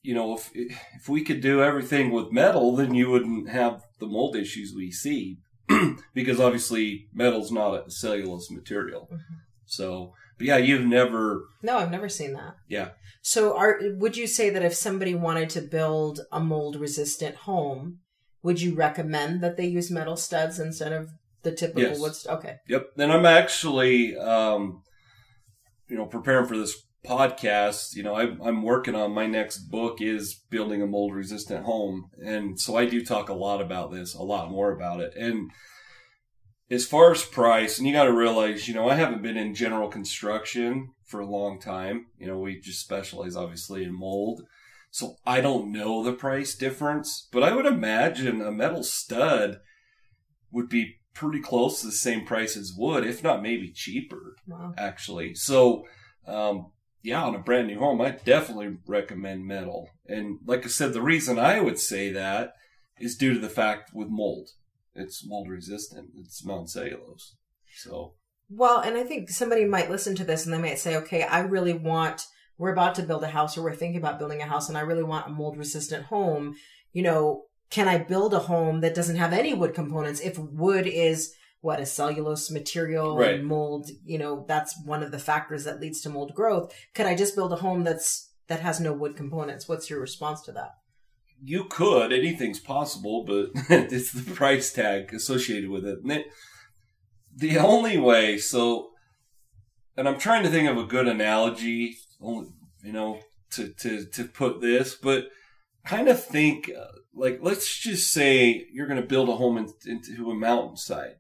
you 0.01 0.13
know, 0.13 0.35
if 0.35 0.49
if 0.53 1.07
we 1.07 1.23
could 1.23 1.41
do 1.41 1.61
everything 1.61 2.11
with 2.11 2.31
metal, 2.31 2.75
then 2.75 2.93
you 2.95 3.09
wouldn't 3.09 3.49
have 3.49 3.83
the 3.99 4.07
mold 4.07 4.35
issues 4.35 4.73
we 4.75 4.89
see, 4.91 5.37
because 6.13 6.39
obviously 6.39 7.07
metal's 7.13 7.51
not 7.51 7.87
a 7.87 7.91
cellulose 7.91 8.49
material. 8.49 9.09
Mhm. 9.11 9.19
So, 9.65 10.13
but 10.37 10.47
yeah, 10.47 10.57
you've 10.57 10.85
never, 10.85 11.43
No, 11.61 11.77
I've 11.77 11.91
never 11.91 12.09
seen 12.09 12.33
that. 12.33 12.55
yeah, 12.67 12.89
So, 13.21 13.55
are 13.57 13.79
would 13.97 14.17
you 14.17 14.27
say 14.27 14.49
that 14.49 14.63
if 14.63 14.73
somebody 14.73 15.15
wanted 15.15 15.49
to 15.51 15.61
build 15.61 16.21
a 16.31 16.39
mold 16.39 16.75
resistant 16.75 17.35
home, 17.35 17.99
would 18.41 18.61
you 18.61 18.75
recommend 18.75 19.41
that 19.41 19.55
they 19.57 19.65
use 19.65 19.89
metal 19.91 20.17
studs 20.17 20.59
instead 20.59 20.91
of 20.91 21.09
the 21.43 21.51
typical 21.51 21.83
Yes. 21.83 21.99
wood? 21.99 22.15
St- 22.15 22.35
okay. 22.37 22.55
Yep. 22.67 22.87
And 22.97 23.11
I'm 23.11 23.25
actually, 23.25 24.17
um, 24.17 24.81
you 25.87 25.95
know, 25.95 26.05
preparing 26.05 26.47
for 26.47 26.57
this 26.57 26.75
podcast. 27.05 27.95
You 27.95 28.03
know, 28.03 28.15
I, 28.15 28.23
I'm 28.43 28.63
working 28.63 28.95
on 28.95 29.11
my 29.13 29.27
next 29.27 29.69
book 29.69 30.01
is 30.01 30.41
building 30.49 30.81
a 30.81 30.87
mold 30.87 31.13
resistant 31.13 31.65
home, 31.65 32.09
and 32.25 32.59
so 32.59 32.75
I 32.75 32.85
do 32.85 33.03
talk 33.03 33.29
a 33.29 33.33
lot 33.33 33.61
about 33.61 33.91
this, 33.91 34.13
a 34.15 34.23
lot 34.23 34.49
more 34.51 34.71
about 34.71 35.01
it. 35.01 35.13
And 35.17 35.51
as 36.69 36.85
far 36.85 37.11
as 37.11 37.23
price, 37.25 37.77
and 37.77 37.87
you 37.87 37.93
got 37.93 38.05
to 38.05 38.13
realize, 38.13 38.67
you 38.67 38.73
know, 38.73 38.89
I 38.89 38.95
haven't 38.95 39.21
been 39.21 39.37
in 39.37 39.53
general 39.53 39.89
construction 39.89 40.89
for 41.05 41.19
a 41.19 41.25
long 41.25 41.59
time. 41.59 42.07
You 42.17 42.27
know, 42.27 42.39
we 42.39 42.59
just 42.59 42.79
specialize 42.79 43.35
obviously 43.35 43.83
in 43.83 43.97
mold. 43.97 44.43
So 44.89 45.15
I 45.25 45.41
don't 45.41 45.71
know 45.71 46.03
the 46.03 46.13
price 46.13 46.55
difference, 46.55 47.27
but 47.31 47.43
I 47.43 47.55
would 47.55 47.65
imagine 47.65 48.41
a 48.41 48.51
metal 48.51 48.83
stud 48.83 49.59
would 50.51 50.69
be 50.69 50.97
pretty 51.13 51.39
close 51.39 51.81
to 51.81 51.87
the 51.87 51.91
same 51.91 52.25
price 52.25 52.55
as 52.55 52.73
wood, 52.77 53.05
if 53.05 53.23
not 53.23 53.41
maybe 53.41 53.71
cheaper, 53.71 54.35
Wow. 54.47 54.73
actually. 54.77 55.35
So, 55.35 55.85
um, 56.27 56.71
yeah, 57.01 57.23
on 57.23 57.35
a 57.35 57.39
brand 57.39 57.67
new 57.67 57.79
home, 57.79 58.01
I 58.01 58.11
definitely 58.11 58.77
recommend 58.87 59.45
metal. 59.45 59.89
And 60.07 60.39
like 60.45 60.65
I 60.65 60.69
said, 60.69 60.93
the 60.93 61.01
reason 61.01 61.37
I 61.37 61.59
would 61.59 61.79
say 61.79 62.11
that 62.11 62.53
is 62.99 63.17
due 63.17 63.33
to 63.33 63.39
the 63.39 63.49
fact 63.49 63.91
with 63.93 64.07
mold. 64.09 64.49
It's 64.95 65.25
mold 65.25 65.49
resistant. 65.49 66.09
It's 66.17 66.45
non-cellulose. 66.45 67.35
So, 67.75 68.13
Well, 68.49 68.79
and 68.79 68.97
I 68.97 69.03
think 69.03 69.29
somebody 69.29 69.65
might 69.65 69.89
listen 69.89 70.15
to 70.15 70.23
this 70.23 70.45
and 70.45 70.53
they 70.53 70.59
might 70.59 70.79
say, 70.79 70.95
okay, 70.97 71.23
I 71.23 71.39
really 71.39 71.73
want, 71.73 72.25
we're 72.57 72.73
about 72.73 72.93
to 72.95 73.03
build 73.03 73.23
a 73.23 73.27
house 73.29 73.57
or 73.57 73.63
we're 73.63 73.75
thinking 73.75 73.99
about 73.99 74.19
building 74.19 74.41
a 74.41 74.45
house 74.45 74.69
and 74.69 74.77
I 74.77 74.81
really 74.81 75.03
want 75.03 75.27
a 75.27 75.31
mold 75.31 75.57
resistant 75.57 76.05
home. 76.05 76.55
You 76.91 77.01
know, 77.01 77.45
can 77.71 77.87
I 77.87 77.97
build 77.97 78.35
a 78.35 78.39
home 78.39 78.81
that 78.81 78.93
doesn't 78.93 79.15
have 79.15 79.33
any 79.33 79.55
wood 79.55 79.73
components 79.73 80.19
if 80.21 80.37
wood 80.37 80.85
is 80.85 81.33
what 81.61 81.79
a 81.79 81.85
cellulose 81.85 82.51
material 82.51 83.17
Right. 83.17 83.35
and 83.35 83.47
mold, 83.47 83.89
you 84.05 84.19
know, 84.19 84.45
that's 84.47 84.79
one 84.85 85.01
of 85.01 85.11
the 85.11 85.17
factors 85.17 85.63
that 85.63 85.79
leads 85.79 86.01
to 86.01 86.09
mold 86.09 86.35
growth. 86.35 86.71
Could 86.93 87.07
I 87.07 87.15
just 87.15 87.35
build 87.35 87.53
a 87.53 87.55
home 87.57 87.83
that's, 87.83 88.29
that 88.47 88.59
has 88.59 88.79
no 88.79 88.93
wood 88.93 89.15
components? 89.15 89.67
What's 89.67 89.89
your 89.89 89.99
response 90.01 90.41
to 90.43 90.51
that? 90.51 90.73
You 91.45 91.65
could, 91.65 92.13
anything's 92.13 92.59
possible, 92.59 93.23
but 93.25 93.49
it's 93.69 94.11
the 94.11 94.31
price 94.33 94.71
tag 94.71 95.13
associated 95.13 95.69
with 95.69 95.85
it. 95.85 95.99
It, 96.05 96.27
the 97.35 97.57
only 97.57 97.97
way, 97.97 98.37
so, 98.37 98.91
and 99.97 100.07
I'm 100.07 100.19
trying 100.19 100.43
to 100.43 100.49
think 100.49 100.69
of 100.69 100.77
a 100.77 100.85
good 100.85 101.07
analogy, 101.07 101.97
you 102.21 102.53
know, 102.83 103.19
to, 103.51 103.73
to, 103.73 104.05
to 104.05 104.23
put 104.23 104.61
this, 104.61 104.95
but 104.95 105.25
kind 105.85 106.07
of 106.07 106.23
think, 106.23 106.71
uh, 106.75 106.85
like, 107.13 107.39
let's 107.41 107.77
just 107.77 108.11
say 108.11 108.65
you're 108.71 108.87
going 108.87 109.01
to 109.01 109.07
build 109.07 109.27
a 109.27 109.35
home 109.35 109.57
in, 109.57 109.67
into 109.85 110.31
a 110.31 110.35
mountainside 110.35 111.15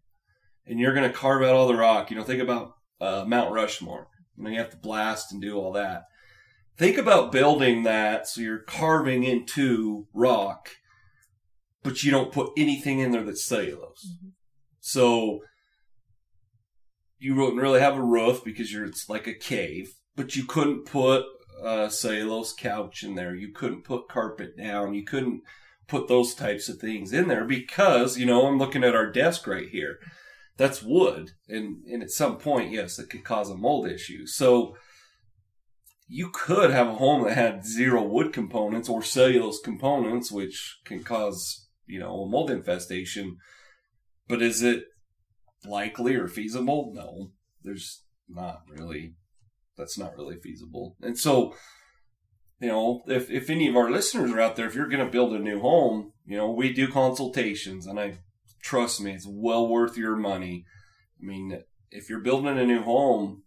and 0.65 0.79
you're 0.79 0.93
going 0.93 1.09
to 1.09 1.15
carve 1.15 1.43
out 1.43 1.53
all 1.53 1.67
the 1.67 1.75
rock. 1.75 2.09
You 2.09 2.17
know, 2.17 2.23
think 2.23 2.41
about 2.41 2.75
uh, 3.01 3.25
Mount 3.27 3.51
Rushmore. 3.51 4.07
You 4.37 4.43
know, 4.43 4.49
you 4.51 4.57
have 4.57 4.71
to 4.71 4.77
blast 4.77 5.33
and 5.33 5.41
do 5.41 5.57
all 5.57 5.73
that 5.73 6.03
think 6.77 6.97
about 6.97 7.31
building 7.31 7.83
that 7.83 8.27
so 8.27 8.41
you're 8.41 8.59
carving 8.59 9.23
into 9.23 10.07
rock, 10.13 10.69
but 11.83 12.03
you 12.03 12.11
don't 12.11 12.31
put 12.31 12.51
anything 12.57 12.99
in 12.99 13.11
there 13.11 13.23
that's 13.23 13.45
cellulose. 13.45 14.05
Mhm. 14.07 14.31
So 14.79 15.41
you 17.17 17.35
wouldn't 17.35 17.61
really 17.61 17.79
have 17.79 17.95
a 17.95 18.03
roof 18.03 18.43
because 18.43 18.71
you're 18.71 18.85
it's 18.85 19.09
like 19.09 19.27
a 19.27 19.33
cave, 19.33 19.93
but 20.15 20.35
you 20.35 20.43
couldn't 20.43 20.85
put 20.85 21.25
a 21.63 21.89
cellulose 21.89 22.53
couch 22.53 23.03
in 23.03 23.15
there. 23.15 23.33
You 23.35 23.51
couldn't 23.53 23.83
put 23.85 24.09
carpet 24.09 24.57
down. 24.57 24.93
You 24.93 25.05
couldn't 25.05 25.41
put 25.87 26.07
those 26.07 26.33
types 26.33 26.69
of 26.69 26.79
things 26.79 27.13
in 27.13 27.27
there 27.27 27.45
because, 27.45 28.17
you 28.17 28.25
know, 28.25 28.47
I'm 28.47 28.57
looking 28.57 28.83
at 28.83 28.95
our 28.95 29.11
desk 29.11 29.47
right 29.47 29.69
here. 29.69 29.99
That's 30.57 30.83
wood. 30.83 31.31
And, 31.47 31.83
and 31.85 32.03
at 32.03 32.11
some 32.11 32.37
point, 32.37 32.71
yes, 32.71 32.99
it 32.99 33.09
could 33.09 33.23
cause 33.23 33.49
a 33.49 33.55
mold 33.55 33.87
issue. 33.87 34.25
So, 34.25 34.75
you 36.13 36.29
could 36.29 36.69
have 36.69 36.89
a 36.89 36.93
home 36.93 37.23
that 37.23 37.33
had 37.33 37.65
zero 37.65 38.03
wood 38.03 38.31
components 38.31 38.87
or 38.87 39.01
cellulose 39.01 39.59
components, 39.59 40.31
which 40.31 40.79
can 40.85 41.03
cause, 41.03 41.67
you 41.87 41.99
know, 41.99 42.21
a 42.21 42.29
mold 42.29 42.51
infestation. 42.51 43.37
But 44.27 44.43
is 44.43 44.61
it 44.61 44.83
likely 45.65 46.13
or 46.13 46.27
feasible? 46.27 46.91
No, 46.93 47.31
there's 47.63 48.03
not 48.29 48.61
really. 48.69 49.15
That's 49.75 49.97
not 49.97 50.15
really 50.15 50.35
feasible. 50.35 50.95
And 51.01 51.17
so, 51.17 51.55
you 52.61 52.67
know, 52.67 53.01
if, 53.07 53.31
if 53.31 53.49
any 53.49 53.67
of 53.67 53.75
our 53.75 53.89
listeners 53.89 54.29
are 54.29 54.39
out 54.39 54.55
there, 54.55 54.67
if 54.67 54.75
you're 54.75 54.87
going 54.87 55.03
to 55.03 55.11
build 55.11 55.33
a 55.33 55.39
new 55.39 55.61
home, 55.61 56.13
you 56.27 56.37
know, 56.37 56.51
we 56.51 56.71
do 56.71 56.87
consultations 56.87 57.87
and 57.87 57.99
I 57.99 58.19
trust 58.61 59.01
me, 59.01 59.13
it's 59.13 59.25
well 59.27 59.67
worth 59.67 59.97
your 59.97 60.15
money. 60.15 60.63
I 61.19 61.25
mean, 61.25 61.63
if 61.89 62.07
you're 62.07 62.19
building 62.19 62.59
a 62.59 62.65
new 62.67 62.83
home, 62.83 63.42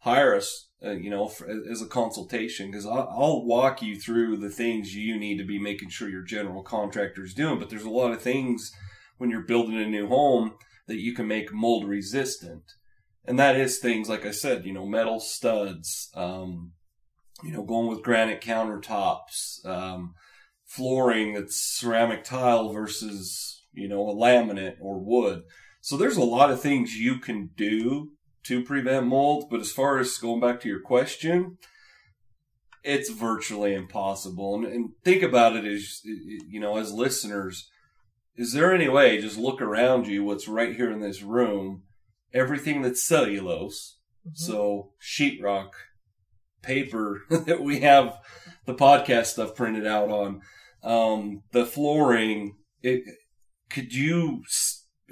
hire 0.00 0.34
us 0.34 0.70
uh, 0.84 0.92
you 0.92 1.10
know, 1.10 1.28
for, 1.28 1.46
as 1.70 1.82
a 1.82 1.86
consultation 1.86 2.70
because 2.70 2.86
I'll, 2.86 3.08
I'll 3.10 3.44
walk 3.44 3.82
you 3.82 4.00
through 4.00 4.38
the 4.38 4.48
things 4.48 4.94
you 4.94 5.18
need 5.18 5.36
to 5.38 5.44
be 5.44 5.58
making 5.58 5.90
sure 5.90 6.08
your 6.08 6.22
general 6.22 6.62
contractor 6.62 7.22
is 7.22 7.34
doing. 7.34 7.58
But 7.58 7.68
there's 7.68 7.84
a 7.84 7.90
lot 7.90 8.12
of 8.12 8.22
things 8.22 8.72
when 9.18 9.30
you're 9.30 9.42
building 9.42 9.76
a 9.76 9.86
new 9.86 10.06
home 10.08 10.54
that 10.86 11.00
you 11.00 11.14
can 11.14 11.28
make 11.28 11.52
mold 11.52 11.86
resistant, 11.86 12.62
and 13.26 13.38
that 13.38 13.56
is 13.56 13.78
things 13.78 14.08
like 14.08 14.24
I 14.24 14.30
said, 14.30 14.64
you 14.64 14.72
know, 14.72 14.86
metal 14.86 15.20
studs, 15.20 16.10
um, 16.14 16.72
you 17.44 17.52
know, 17.52 17.62
going 17.62 17.86
with 17.86 18.02
granite 18.02 18.40
countertops, 18.40 19.64
um, 19.66 20.14
flooring 20.64 21.34
that's 21.34 21.76
ceramic 21.78 22.24
tile 22.24 22.72
versus 22.72 23.64
you 23.72 23.88
know 23.88 24.08
a 24.08 24.14
laminate 24.14 24.76
or 24.80 24.98
wood. 24.98 25.42
So 25.82 25.96
there's 25.96 26.16
a 26.16 26.24
lot 26.24 26.50
of 26.50 26.60
things 26.60 26.96
you 26.96 27.18
can 27.18 27.50
do 27.54 28.12
to 28.44 28.62
prevent 28.64 29.06
mold. 29.06 29.48
But 29.50 29.60
as 29.60 29.72
far 29.72 29.98
as 29.98 30.16
going 30.18 30.40
back 30.40 30.60
to 30.60 30.68
your 30.68 30.80
question, 30.80 31.58
it's 32.82 33.10
virtually 33.10 33.74
impossible. 33.74 34.54
And, 34.56 34.64
and 34.66 34.90
think 35.04 35.22
about 35.22 35.56
it 35.56 35.64
as, 35.66 36.00
you 36.04 36.60
know, 36.60 36.78
as 36.78 36.92
listeners, 36.92 37.68
is 38.36 38.52
there 38.52 38.74
any 38.74 38.88
way, 38.88 39.20
just 39.20 39.36
look 39.36 39.60
around 39.60 40.06
you, 40.06 40.24
what's 40.24 40.48
right 40.48 40.74
here 40.74 40.90
in 40.90 41.00
this 41.00 41.22
room, 41.22 41.82
everything 42.32 42.82
that's 42.82 43.02
cellulose, 43.02 43.96
Mhm. 44.26 44.36
so 44.36 44.92
sheetrock, 45.02 45.70
paper 46.62 47.22
that 47.30 47.62
we 47.62 47.80
have 47.80 48.18
the 48.66 48.74
podcast 48.74 49.26
stuff 49.26 49.54
printed 49.54 49.86
out 49.86 50.10
on, 50.10 50.40
um, 50.82 51.42
the 51.52 51.66
flooring, 51.66 52.56
it, 52.82 53.02
could 53.70 53.92
you 53.94 54.42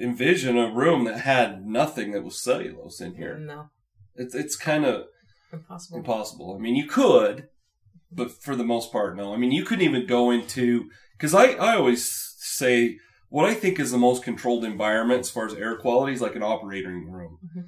envision 0.00 0.56
a 0.58 0.70
room 0.72 1.04
that 1.04 1.20
had 1.20 1.64
nothing 1.66 2.12
that 2.12 2.22
was 2.24 2.42
cellulose 2.42 3.00
in 3.00 3.14
here? 3.16 3.38
No, 3.38 3.70
It's 4.14 4.34
it's 4.34 4.56
kind 4.56 4.84
of 4.84 5.06
impossible. 5.52 5.98
impossible. 5.98 6.56
I 6.56 6.58
mean, 6.60 6.76
you 6.76 6.86
could, 6.86 7.48
but 8.12 8.30
for 8.30 8.54
the 8.56 8.64
most 8.64 8.92
part, 8.92 9.16
no. 9.16 9.34
I 9.34 9.36
mean, 9.36 9.52
you 9.52 9.64
couldn't 9.64 9.84
even 9.84 10.06
go 10.06 10.30
into 10.30 10.88
because 11.16 11.34
I 11.34 11.52
I 11.52 11.76
always 11.76 12.10
say 12.38 12.96
what 13.28 13.48
I 13.48 13.54
think 13.54 13.78
is 13.78 13.90
the 13.90 13.98
most 13.98 14.22
controlled 14.22 14.64
environment 14.64 15.20
as 15.20 15.30
far 15.30 15.46
as 15.46 15.54
air 15.54 15.76
quality 15.76 16.12
is 16.14 16.20
like 16.22 16.36
an 16.36 16.42
operating 16.42 17.10
room. 17.10 17.38
Mhm. 17.44 17.64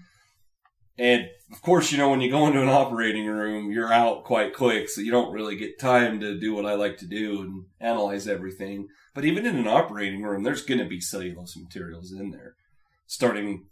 And 0.99 1.29
of 1.53 1.63
course, 1.63 1.91
you 1.91 1.99
know, 1.99 2.11
when 2.11 2.21
you 2.21 2.31
go 2.31 2.47
into 2.47 2.61
an 2.63 2.69
operating 2.69 3.27
room, 3.27 3.71
you're 3.71 3.93
out 3.93 4.25
quite 4.25 4.55
quick, 4.55 4.89
so 4.89 5.01
you 5.01 5.11
don't 5.11 5.33
really 5.33 5.57
get 5.57 5.79
time 5.79 6.21
to 6.21 6.39
do 6.39 6.55
what 6.55 6.67
I 6.67 6.75
like 6.75 6.99
to 6.99 7.07
do 7.07 7.41
and 7.41 7.65
analyze 7.81 8.29
everything. 8.29 8.89
But 9.15 9.25
even 9.25 9.47
in 9.47 9.57
an 9.57 9.67
operating 9.67 10.23
room, 10.23 10.43
there's 10.43 10.63
going 10.63 10.79
to 10.79 10.85
be 10.89 11.01
cellulose 11.01 11.57
materials 11.57 12.13
in 12.13 12.31
there, 12.31 12.55
starting 13.07 13.67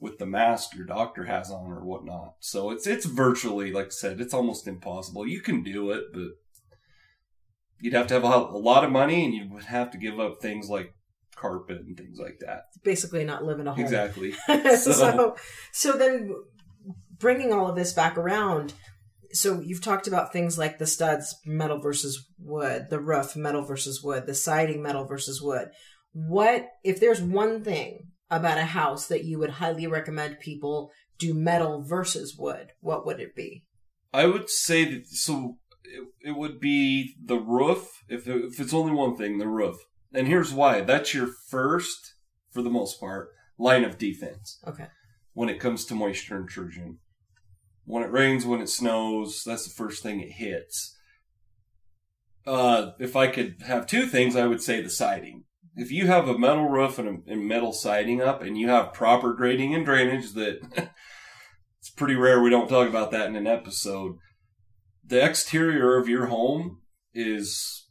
with 0.00 0.18
the 0.18 0.26
mask 0.26 0.74
your 0.74 0.86
doctor 0.86 1.24
has 1.26 1.50
on 1.50 1.70
or 1.70 1.84
whatnot. 1.84 2.34
So 2.40 2.70
it's 2.70 2.86
it's 2.86 3.04
virtually, 3.04 3.70
like 3.72 3.86
I 3.86 3.90
said, 3.90 4.20
it's 4.20 4.32
almost 4.34 4.66
impossible. 4.66 5.26
You 5.26 5.42
can 5.42 5.62
do 5.62 5.90
it, 5.90 6.04
but 6.14 6.28
you'd 7.80 7.92
have 7.94 8.06
to 8.08 8.14
have 8.14 8.24
a, 8.24 8.26
a 8.26 8.58
lot 8.58 8.84
of 8.84 8.90
money, 8.90 9.24
and 9.24 9.34
you 9.34 9.48
would 9.52 9.64
have 9.64 9.90
to 9.90 9.98
give 9.98 10.18
up 10.18 10.40
things 10.40 10.68
like 10.68 10.94
carpet 11.36 11.78
and 11.82 11.96
things 11.96 12.18
like 12.18 12.38
that. 12.40 12.64
Basically, 12.82 13.24
not 13.24 13.44
live 13.44 13.60
in 13.60 13.66
a 13.66 13.72
home. 13.74 13.84
Exactly. 13.84 14.32
so, 14.46 14.76
So- 14.76 15.36
so, 15.72 15.92
then 15.92 16.34
bringing 17.20 17.52
all 17.52 17.68
of 17.70 17.76
this 17.76 17.92
back 17.92 18.18
around. 18.18 18.72
So 19.32 19.60
you've 19.60 19.82
talked 19.82 20.08
about 20.08 20.32
things 20.32 20.58
like 20.58 20.78
the 20.78 20.86
studs, 20.86 21.36
metal 21.46 21.78
versus 21.78 22.26
wood, 22.38 22.88
the 22.90 22.98
roof, 22.98 23.36
metal 23.36 23.62
versus 23.64 24.02
wood, 24.02 24.26
the 24.26 24.34
siding, 24.34 24.82
metal 24.82 25.06
versus 25.06 25.40
wood. 25.40 25.68
What 26.12 26.66
if 26.82 26.98
there's 26.98 27.22
one 27.22 27.62
thing 27.62 28.08
about 28.28 28.58
a 28.58 28.64
house 28.64 29.06
that 29.06 29.24
you 29.24 29.38
would 29.38 29.50
highly 29.50 29.86
recommend 29.86 30.40
people 30.40 30.90
do 31.18 31.32
metal 31.32 31.84
versus 31.84 32.34
wood? 32.36 32.72
What 32.80 33.06
would 33.06 33.20
it 33.20 33.36
be? 33.36 33.64
I 34.12 34.26
would 34.26 34.50
say 34.50 34.84
that 34.86 35.06
so 35.06 35.58
it, 35.84 36.30
it 36.30 36.36
would 36.36 36.58
be 36.58 37.14
the 37.24 37.38
roof. 37.38 37.88
If 38.08 38.26
if 38.26 38.58
it's 38.58 38.74
only 38.74 38.92
one 38.92 39.16
thing, 39.16 39.38
the 39.38 39.46
roof. 39.46 39.76
And 40.12 40.26
here's 40.26 40.52
why. 40.52 40.80
That's 40.80 41.14
your 41.14 41.28
first, 41.48 42.14
for 42.50 42.62
the 42.62 42.70
most 42.70 42.98
part, 42.98 43.28
line 43.58 43.84
of 43.84 43.96
defense 43.98 44.58
Okay. 44.66 44.88
when 45.34 45.48
it 45.48 45.60
comes 45.60 45.84
to 45.84 45.94
moisture 45.94 46.36
intrusion. 46.36 46.98
When 47.90 48.04
it 48.04 48.12
rains, 48.12 48.46
when 48.46 48.60
it 48.60 48.68
snows, 48.68 49.42
that's 49.44 49.64
the 49.64 49.74
first 49.74 50.00
thing 50.00 50.20
it 50.20 50.34
hits. 50.34 50.96
Uh, 52.46 52.92
if 53.00 53.16
I 53.16 53.26
could 53.26 53.56
have 53.66 53.84
two 53.84 54.06
things, 54.06 54.36
I 54.36 54.46
would 54.46 54.62
say 54.62 54.80
the 54.80 54.88
siding. 54.88 55.42
If 55.74 55.90
you 55.90 56.06
have 56.06 56.28
a 56.28 56.38
metal 56.38 56.68
roof 56.68 57.00
and 57.00 57.08
a 57.08 57.32
and 57.32 57.48
metal 57.48 57.72
siding 57.72 58.22
up 58.22 58.42
and 58.42 58.56
you 58.56 58.68
have 58.68 58.92
proper 58.92 59.32
grading 59.32 59.74
and 59.74 59.84
drainage 59.84 60.34
that 60.34 60.60
it's 61.80 61.90
pretty 61.90 62.14
rare 62.14 62.40
we 62.40 62.48
don't 62.48 62.68
talk 62.68 62.88
about 62.88 63.10
that 63.10 63.26
in 63.26 63.34
an 63.34 63.48
episode. 63.48 64.18
The 65.04 65.24
exterior 65.24 65.96
of 65.96 66.08
your 66.08 66.26
home 66.26 66.82
is 67.12 67.88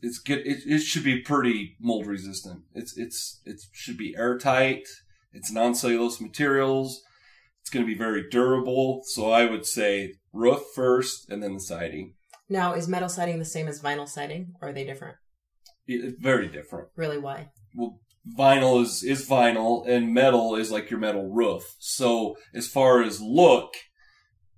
it's 0.00 0.20
good 0.20 0.46
it, 0.46 0.58
it 0.66 0.82
should 0.82 1.04
be 1.04 1.20
pretty 1.20 1.76
mold 1.80 2.06
resistant. 2.06 2.62
It's 2.74 2.96
it's 2.96 3.40
it 3.44 3.60
should 3.72 3.96
be 3.96 4.14
airtight. 4.16 4.86
It's 5.32 5.50
non-cellulose 5.50 6.20
materials. 6.20 7.02
It's 7.60 7.70
going 7.70 7.84
to 7.84 7.92
be 7.92 7.98
very 7.98 8.28
durable. 8.28 9.02
So 9.04 9.30
I 9.30 9.44
would 9.46 9.66
say 9.66 10.14
roof 10.32 10.62
first 10.74 11.30
and 11.30 11.42
then 11.42 11.54
the 11.54 11.60
siding. 11.60 12.14
Now, 12.48 12.74
is 12.74 12.88
metal 12.88 13.08
siding 13.08 13.38
the 13.38 13.44
same 13.44 13.68
as 13.68 13.80
vinyl 13.80 14.08
siding, 14.08 14.54
or 14.60 14.68
are 14.68 14.72
they 14.72 14.84
different? 14.84 15.16
It- 15.86 16.04
uh, 16.04 16.16
very 16.18 16.48
different. 16.48 16.88
Really, 16.96 17.18
why? 17.18 17.50
well, 17.74 18.00
vinyl 18.36 18.82
is 18.82 19.02
is 19.04 19.28
vinyl, 19.28 19.86
and 19.88 20.12
metal 20.12 20.56
is 20.56 20.70
like 20.70 20.90
your 20.90 20.98
metal 21.00 21.28
roof. 21.30 21.62
So 21.78 22.36
as 22.54 22.66
far 22.68 23.02
as 23.02 23.20
look, 23.20 23.74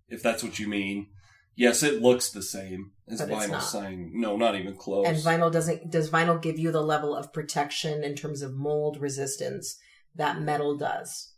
if 0.08 0.22
that's 0.22 0.42
what 0.42 0.58
you 0.58 0.68
mean, 0.68 1.08
yes, 1.54 1.82
it 1.82 2.00
looks 2.02 2.30
the 2.30 2.42
same 2.42 2.92
as 3.08 3.20
But 3.20 3.28
vinyl 3.28 3.60
siding. 3.60 4.12
No, 4.14 4.36
not 4.36 4.56
even 4.56 4.74
close. 4.76 5.06
And 5.06 5.18
vinyl 5.18 5.52
doesn't. 5.52 5.90
Does 5.90 6.10
vinyl 6.10 6.40
give 6.40 6.58
you 6.58 6.70
the 6.72 6.82
level 6.82 7.14
of 7.14 7.32
protection 7.32 8.02
in 8.02 8.14
terms 8.14 8.42
of 8.42 8.54
mold 8.54 9.00
resistance 9.00 9.76
that 10.14 10.40
metal 10.40 10.76
does? 10.76 11.31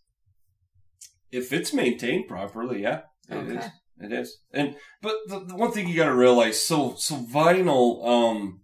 If 1.35 1.53
it's 1.53 1.73
maintained 1.73 2.29
properly, 2.29 2.83
yeah, 2.83 3.03
it 3.29 3.49
is. 3.49 3.57
Okay. 3.57 3.69
It 4.01 4.13
is. 4.13 4.39
And 4.53 4.77
but 5.01 5.15
the, 5.29 5.41
the 5.41 5.57
one 5.57 5.71
thing 5.71 5.89
you 5.89 5.97
got 5.97 6.07
to 6.07 6.15
realize, 6.15 6.63
so 6.63 6.95
so 6.99 7.17
vinyl. 7.17 8.07
Um, 8.07 8.61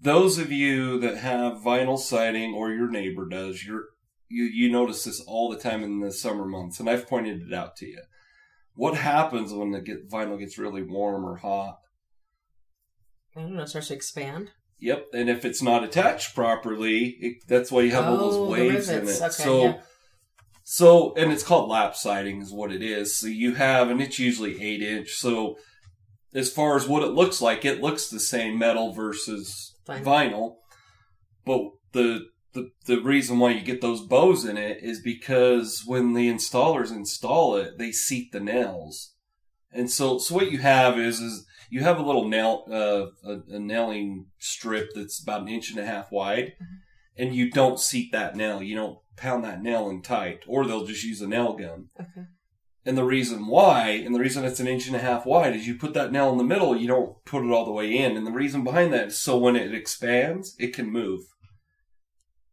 those 0.00 0.38
of 0.38 0.52
you 0.52 0.98
that 1.00 1.18
have 1.18 1.58
vinyl 1.58 1.98
siding 1.98 2.54
or 2.54 2.70
your 2.70 2.90
neighbor 2.90 3.26
does, 3.28 3.64
you're 3.64 3.84
you 4.28 4.44
you 4.44 4.70
notice 4.70 5.04
this 5.04 5.22
all 5.26 5.50
the 5.50 5.58
time 5.58 5.82
in 5.82 6.00
the 6.00 6.12
summer 6.12 6.44
months, 6.44 6.80
and 6.80 6.88
I've 6.88 7.08
pointed 7.08 7.42
it 7.42 7.54
out 7.54 7.76
to 7.76 7.86
you. 7.86 8.02
What 8.74 8.96
happens 8.96 9.52
when 9.52 9.70
the 9.72 9.80
get, 9.80 10.10
vinyl 10.10 10.38
gets 10.38 10.58
really 10.58 10.82
warm 10.82 11.24
or 11.24 11.36
hot? 11.36 11.78
I 13.34 13.40
don't 13.40 13.56
know. 13.56 13.62
It 13.62 13.68
starts 13.68 13.88
to 13.88 13.94
expand. 13.94 14.50
Yep, 14.78 15.06
and 15.14 15.30
if 15.30 15.44
it's 15.44 15.62
not 15.62 15.84
attached 15.84 16.34
properly, 16.34 17.16
it, 17.20 17.36
that's 17.48 17.72
why 17.72 17.82
you 17.82 17.92
have 17.92 18.04
all 18.04 18.20
Oh, 18.20 18.30
those 18.30 18.50
waves 18.50 18.88
in 18.90 19.08
it. 19.08 19.16
Okay, 19.16 19.28
so, 19.30 19.62
yeah. 19.62 19.80
So, 20.68 21.14
and 21.14 21.32
it's 21.32 21.44
called 21.44 21.70
lap 21.70 21.94
siding, 21.94 22.42
is 22.42 22.52
what 22.52 22.72
it 22.72 22.82
is. 22.82 23.16
So 23.16 23.28
you 23.28 23.54
have, 23.54 23.88
and 23.88 24.02
it's 24.02 24.18
usually 24.18 24.60
eight 24.60 24.82
inch. 24.82 25.10
So, 25.12 25.58
as 26.34 26.50
far 26.50 26.74
as 26.74 26.88
what 26.88 27.04
it 27.04 27.12
looks 27.12 27.40
like, 27.40 27.64
it 27.64 27.80
looks 27.80 28.08
the 28.08 28.18
same 28.18 28.58
metal 28.58 28.92
versus 28.92 29.76
Vinyl. 29.86 30.02
vinyl. 30.02 30.54
But 31.44 31.70
the 31.92 32.26
the 32.52 32.70
the 32.86 33.00
reason 33.00 33.38
why 33.38 33.52
you 33.52 33.60
get 33.60 33.80
those 33.80 34.00
bows 34.00 34.44
in 34.44 34.56
it 34.56 34.82
is 34.82 35.00
because 35.00 35.84
when 35.86 36.14
the 36.14 36.28
installers 36.28 36.90
install 36.90 37.54
it, 37.54 37.78
they 37.78 37.92
seat 37.92 38.32
the 38.32 38.40
nails, 38.40 39.14
and 39.72 39.88
so 39.88 40.18
so 40.18 40.34
what 40.34 40.50
you 40.50 40.58
have 40.58 40.98
is 40.98 41.20
is 41.20 41.46
you 41.70 41.82
have 41.82 42.00
a 42.00 42.02
little 42.02 42.28
nail 42.28 42.64
uh, 42.68 43.06
a, 43.24 43.54
a 43.54 43.60
nailing 43.60 44.26
strip 44.40 44.88
that's 44.96 45.22
about 45.22 45.42
an 45.42 45.48
inch 45.48 45.70
and 45.70 45.78
a 45.78 45.86
half 45.86 46.10
wide, 46.10 46.54
and 47.16 47.34
you 47.34 47.50
don't 47.50 47.80
seat 47.80 48.12
that 48.12 48.36
nail. 48.36 48.62
You 48.62 48.76
don't 48.76 48.98
pound 49.16 49.44
that 49.44 49.62
nail 49.62 49.88
in 49.88 50.02
tight, 50.02 50.40
or 50.46 50.66
they'll 50.66 50.86
just 50.86 51.04
use 51.04 51.20
a 51.20 51.26
nail 51.26 51.54
gun. 51.54 51.88
Okay. 52.00 52.26
And 52.84 52.96
the 52.96 53.04
reason 53.04 53.48
why, 53.48 53.90
and 53.90 54.14
the 54.14 54.20
reason 54.20 54.44
it's 54.44 54.60
an 54.60 54.68
inch 54.68 54.86
and 54.86 54.94
a 54.94 55.00
half 55.00 55.26
wide, 55.26 55.56
is 55.56 55.66
you 55.66 55.74
put 55.74 55.92
that 55.94 56.12
nail 56.12 56.30
in 56.30 56.38
the 56.38 56.44
middle, 56.44 56.76
you 56.76 56.86
don't 56.86 57.16
put 57.24 57.44
it 57.44 57.50
all 57.50 57.64
the 57.64 57.72
way 57.72 57.96
in. 57.96 58.16
And 58.16 58.24
the 58.24 58.30
reason 58.30 58.62
behind 58.62 58.92
that 58.92 59.08
is 59.08 59.20
so 59.20 59.36
when 59.36 59.56
it 59.56 59.74
expands, 59.74 60.54
it 60.58 60.72
can 60.72 60.92
move. 60.92 61.22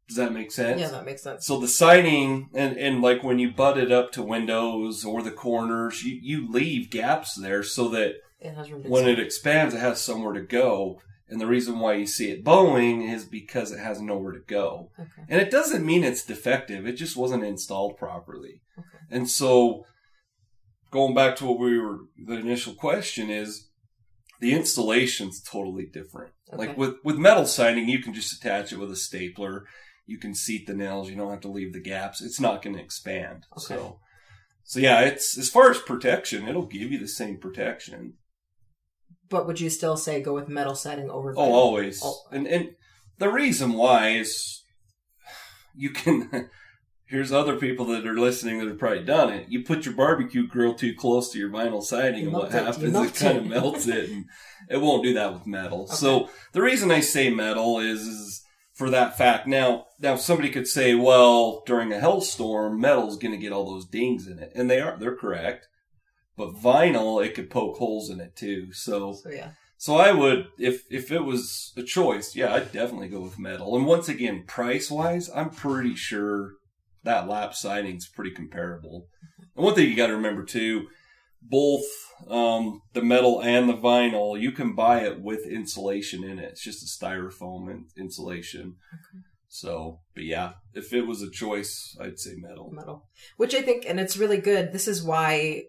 Does 0.08 0.18
that 0.18 0.34
make 0.34 0.52
sense? 0.52 0.82
Yeah, 0.82 0.90
that 0.90 1.06
makes 1.06 1.22
sense. 1.22 1.46
So 1.46 1.60
the 1.60 1.68
siding 1.68 2.50
and, 2.54 2.78
and 2.78 3.02
like 3.02 3.24
when 3.24 3.40
you 3.40 3.52
butt 3.52 3.78
it 3.78 3.92
up 3.92 4.12
to 4.14 4.24
windows 4.24 5.06
or 5.06 5.22
the 5.22 5.32
corners, 5.32 6.04
you, 6.04 6.20
you 6.22 6.52
leave 6.52 6.90
gaps 6.90 7.36
there 7.36 7.64
so 7.64 7.88
that 7.90 8.16
It 8.40 8.54
when 8.88 9.08
it 9.08 9.20
expands, 9.20 9.74
it 9.76 9.80
has 9.80 10.02
somewhere 10.02 10.34
to 10.34 10.42
go. 10.42 11.00
And 11.34 11.42
the 11.42 11.48
reason 11.48 11.80
why 11.80 11.96
you 11.96 12.06
see 12.06 12.30
it 12.30 12.44
bowing 12.44 13.02
is 13.02 13.26
because 13.26 13.72
it 13.72 13.80
has 13.80 14.00
nowhere 14.00 14.34
to 14.34 14.40
go. 14.40 14.92
Okay. 15.00 15.24
And 15.28 15.42
it 15.42 15.50
doesn't 15.50 15.84
mean 15.84 16.04
it's 16.04 16.24
defective. 16.24 16.86
It 16.86 16.94
just 16.94 17.18
wasn't 17.18 17.44
installed 17.44 17.98
properly. 17.98 18.62
Okay. 18.78 18.88
And 19.10 19.28
so 19.28 19.84
going 20.92 21.16
back 21.16 21.36
to 21.38 21.46
what 21.46 21.58
we 21.58 21.80
were, 21.80 22.02
the 22.24 22.36
initial 22.36 22.76
question 22.76 23.32
is 23.32 23.70
the 24.42 24.54
installation's 24.54 25.42
totally 25.42 25.88
different. 25.88 26.34
Okay. 26.54 26.68
Like 26.68 26.78
with, 26.78 26.98
with 27.04 27.18
metal 27.18 27.48
siding, 27.48 27.90
you 27.90 27.98
can 27.98 28.14
just 28.14 28.32
attach 28.32 28.72
it 28.72 28.78
with 28.78 28.92
a 28.92 28.96
stapler. 28.96 29.66
You 30.06 30.20
can 30.20 30.36
seat 30.36 30.68
the 30.68 30.76
nails. 30.76 31.10
You 31.10 31.16
don't 31.16 31.32
have 31.32 31.42
to 31.42 31.48
leave 31.48 31.74
the 31.74 31.82
gaps. 31.82 32.22
It's 32.22 32.40
not 32.40 32.62
going 32.62 32.76
to 32.76 32.84
expand. 32.84 33.48
So, 33.58 34.02
so 34.64 34.80
yeah, 34.80 35.02
it's, 35.02 35.36
as 35.36 35.50
far 35.50 35.72
as 35.72 35.80
protection, 35.80 36.48
it'll 36.48 36.68
give 36.68 36.92
you 36.92 37.00
the 37.00 37.08
same 37.08 37.40
protection. 37.40 38.18
But 39.34 39.48
would 39.48 39.60
you 39.60 39.72
still 39.72 39.98
say 39.98 40.22
go 40.22 40.32
with 40.32 40.48
metal 40.48 40.76
siding 40.76 41.10
over? 41.10 41.34
Oh, 41.36 41.54
always. 41.54 42.02
Oh. 42.04 42.20
And 42.32 42.46
and 42.48 42.76
the 43.18 43.30
reason 43.30 43.74
why 43.74 44.10
is 44.10 44.64
you 45.76 45.90
can. 45.90 46.50
Here's 47.06 47.32
other 47.32 47.58
people 47.58 47.86
that 47.88 48.08
are 48.08 48.18
listening 48.18 48.60
that 48.60 48.68
have 48.68 48.80
probably 48.80 49.04
done 49.04 49.32
it. 49.32 49.48
You 49.50 49.64
put 49.64 49.86
your 49.86 49.94
barbecue 49.96 50.48
grill 50.48 50.74
too 50.74 50.96
close 50.96 51.32
to 51.32 51.40
your 51.40 51.50
vinyl 51.50 51.84
siding, 51.84 52.22
You 52.22 52.28
and 52.28 52.34
what 52.34 52.48
it. 52.48 52.54
Happens? 52.54 52.96
It, 52.96 53.16
kind 53.16 53.38
of 53.40 53.46
melts 53.48 53.88
it, 53.88 54.10
and 54.10 54.26
it 54.70 54.78
won't 54.82 55.04
do 55.04 55.14
that 55.16 55.34
with 55.34 55.46
metal. 55.46 55.86
So 55.88 56.30
the 56.54 56.62
reason 56.62 56.90
I 56.92 57.02
say 57.02 57.30
metal 57.30 57.80
is, 57.80 58.02
is 58.02 58.44
for 58.74 58.90
that 58.90 59.16
fact. 59.18 59.48
Now, 59.48 59.86
now 60.00 60.16
somebody 60.16 60.50
could 60.50 60.68
say, 60.68 60.96
well, 60.96 61.62
during 61.68 61.92
a 61.92 62.00
hailstorm, 62.00 62.80
metal's 62.80 63.18
going 63.18 63.34
to 63.34 63.38
get 63.38 63.52
all 63.52 63.70
those 63.70 63.86
dings 63.86 64.26
in 64.26 64.40
it, 64.40 64.52
and 64.56 64.70
they 64.70 64.80
are. 64.80 64.98
They're 64.98 65.16
correct. 65.16 65.68
But 66.36 66.56
vinyl, 66.56 67.24
it 67.24 67.36
could 67.36 67.50
poke 67.50 67.78
holes 67.78 68.10
in 68.10 68.20
it 68.20 68.36
too. 68.36 68.74
So 68.74 69.14
So 69.14 69.30
yeah. 69.30 69.52
so 69.78 69.96
I 69.98 70.12
would, 70.12 70.48
if 70.58 70.84
if 70.90 71.12
it 71.12 71.24
was 71.24 71.74
a 71.78 71.84
choice, 71.84 72.36
yeah, 72.36 72.54
I'd 72.54 72.72
definitely 72.72 73.10
go 73.10 73.22
with 73.22 73.38
metal. 73.40 73.76
And 73.76 73.86
once 73.86 74.10
again, 74.10 74.44
price 74.48 74.90
wise, 74.90 75.30
I'm 75.34 75.52
pretty 75.52 75.96
sure 75.96 76.54
that 77.04 77.28
lap 77.28 77.54
siding's 77.54 78.08
pretty 78.08 78.32
comparable. 78.32 79.08
And 79.56 79.64
one 79.66 79.76
thing 79.76 79.90
you 79.90 79.96
got 79.96 80.08
to 80.08 80.16
remember 80.16 80.44
too, 80.44 80.88
both 81.42 81.84
um, 82.30 82.82
the 82.94 83.04
metal 83.04 83.42
and 83.42 83.70
the 83.70 83.74
vinyl, 83.78 84.40
you 84.40 84.52
can 84.52 84.74
buy 84.74 85.02
it 85.02 85.22
with 85.22 85.46
insulation 85.46 86.24
in 86.24 86.40
it. 86.40 86.52
It's 86.52 86.64
just 86.64 86.82
a 86.82 87.06
styrofoam 87.06 87.70
in- 87.70 87.86
insulation. 87.98 88.78
So, 89.50 90.00
but 90.16 90.24
yeah, 90.24 90.54
if 90.74 90.94
it 90.94 91.06
was 91.06 91.22
a 91.22 91.30
choice, 91.30 91.96
I'd 92.02 92.18
say 92.20 92.34
metal. 92.38 92.72
metal 92.74 93.06
which 93.38 93.54
i 93.54 93.62
think 93.62 93.86
and 93.88 94.00
it's 94.00 94.18
really 94.18 94.38
good 94.40 94.72
this 94.74 94.88
is 94.88 95.04
why 95.04 95.64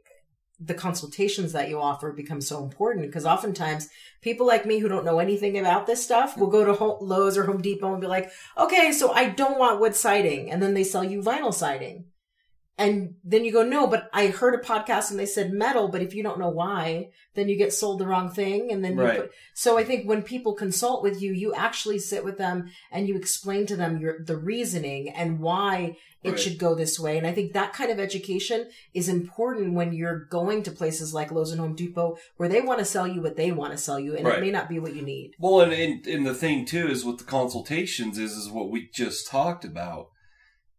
the 0.67 0.75
consultations 0.75 1.53
that 1.53 1.69
you 1.69 1.81
offer 1.81 2.13
become 2.13 2.41
so 2.41 2.63
important 2.63 3.07
because 3.07 3.27
oftentimes 3.27 3.89
people 4.23 4.47
like 4.47 4.65
me 4.65 4.79
who 4.79 4.89
don't 4.89 5.05
know 5.05 5.19
anything 5.19 5.59
about 5.59 5.87
this 5.87 6.03
stuff 6.03 6.37
will 6.37 6.47
go 6.47 6.65
to 6.65 7.05
lowes 7.05 7.37
or 7.37 7.45
home 7.45 7.61
depot 7.61 7.93
and 7.93 8.01
be 8.01 8.07
like 8.07 8.31
okay 8.59 8.93
so 8.93 9.13
i 9.13 9.29
don't 9.29 9.59
want 9.59 9.81
wood 9.81 9.95
siding 9.95 10.51
and 10.51 10.63
then 10.63 10.75
they 10.75 10.85
sell 10.85 11.05
you 11.05 11.21
vinyl 11.21 11.53
siding 11.53 12.05
and 12.77 13.15
then 13.23 13.45
you 13.45 13.53
go 13.53 13.63
no 13.63 13.87
but 13.87 14.11
i 14.13 14.27
heard 14.27 14.55
a 14.55 14.59
podcast 14.59 15.11
and 15.11 15.19
they 15.19 15.27
said 15.27 15.53
metal 15.53 15.89
but 15.89 16.03
if 16.03 16.15
you 16.15 16.23
don't 16.23 16.41
know 16.41 16.49
why 16.49 17.09
then 17.35 17.49
you 17.49 17.57
get 17.57 17.73
sold 17.73 18.01
the 18.01 18.07
wrong 18.07 18.29
thing 18.31 18.71
and 18.73 18.85
then 18.85 18.95
you 18.95 19.01
Right. 19.03 19.21
put 19.21 19.31
so 19.55 19.79
i 19.79 19.85
think 19.85 20.09
when 20.09 20.23
people 20.23 20.55
consult 20.55 21.03
with 21.03 21.23
you 21.23 21.33
you 21.33 21.55
actually 21.55 21.99
sit 21.99 22.25
with 22.25 22.37
them 22.39 22.71
and 22.91 23.07
you 23.09 23.17
explain 23.17 23.67
to 23.67 23.77
them 23.77 23.99
your 23.99 24.23
the 24.25 24.37
reasoning 24.37 25.09
and 25.09 25.39
why 25.41 25.97
it 26.25 26.31
Right. 26.31 26.41
should 26.41 26.59
go 26.59 26.75
this 26.75 26.99
way 26.99 27.17
and 27.19 27.27
i 27.27 27.33
think 27.33 27.53
that 27.53 27.73
kind 27.75 27.91
of 27.93 28.01
education 28.01 28.69
is 28.93 29.09
important 29.09 29.75
when 29.75 29.93
you're 29.93 30.25
going 30.25 30.63
to 30.65 30.71
places 30.73 31.15
like 31.15 31.31
lowes 31.31 31.53
and 31.53 31.61
home 31.61 31.77
depot 31.77 32.17
where 32.39 32.49
they 32.49 32.61
want 32.61 32.79
to 32.81 32.85
sell 32.85 33.07
you 33.07 33.21
what 33.23 33.37
they 33.37 33.53
want 33.53 33.73
to 33.73 33.79
sell 33.79 34.01
you 34.01 34.17
and 34.17 34.27
Right. 34.27 34.39
it 34.39 34.41
may 34.41 34.51
not 34.51 34.69
be 34.69 34.79
what 34.81 34.97
you 34.97 35.03
need 35.03 35.35
Well, 35.39 35.61
and, 35.61 35.73
and 35.73 36.07
and 36.07 36.27
the 36.27 36.35
thing 36.35 36.65
too 36.65 36.89
is 36.89 37.05
with 37.05 37.19
the 37.19 37.25
consultations 37.25 38.19
is 38.19 38.33
is 38.33 38.49
what 38.51 38.71
we 38.71 38.89
just 38.93 39.29
talked 39.29 39.65
about. 39.65 40.09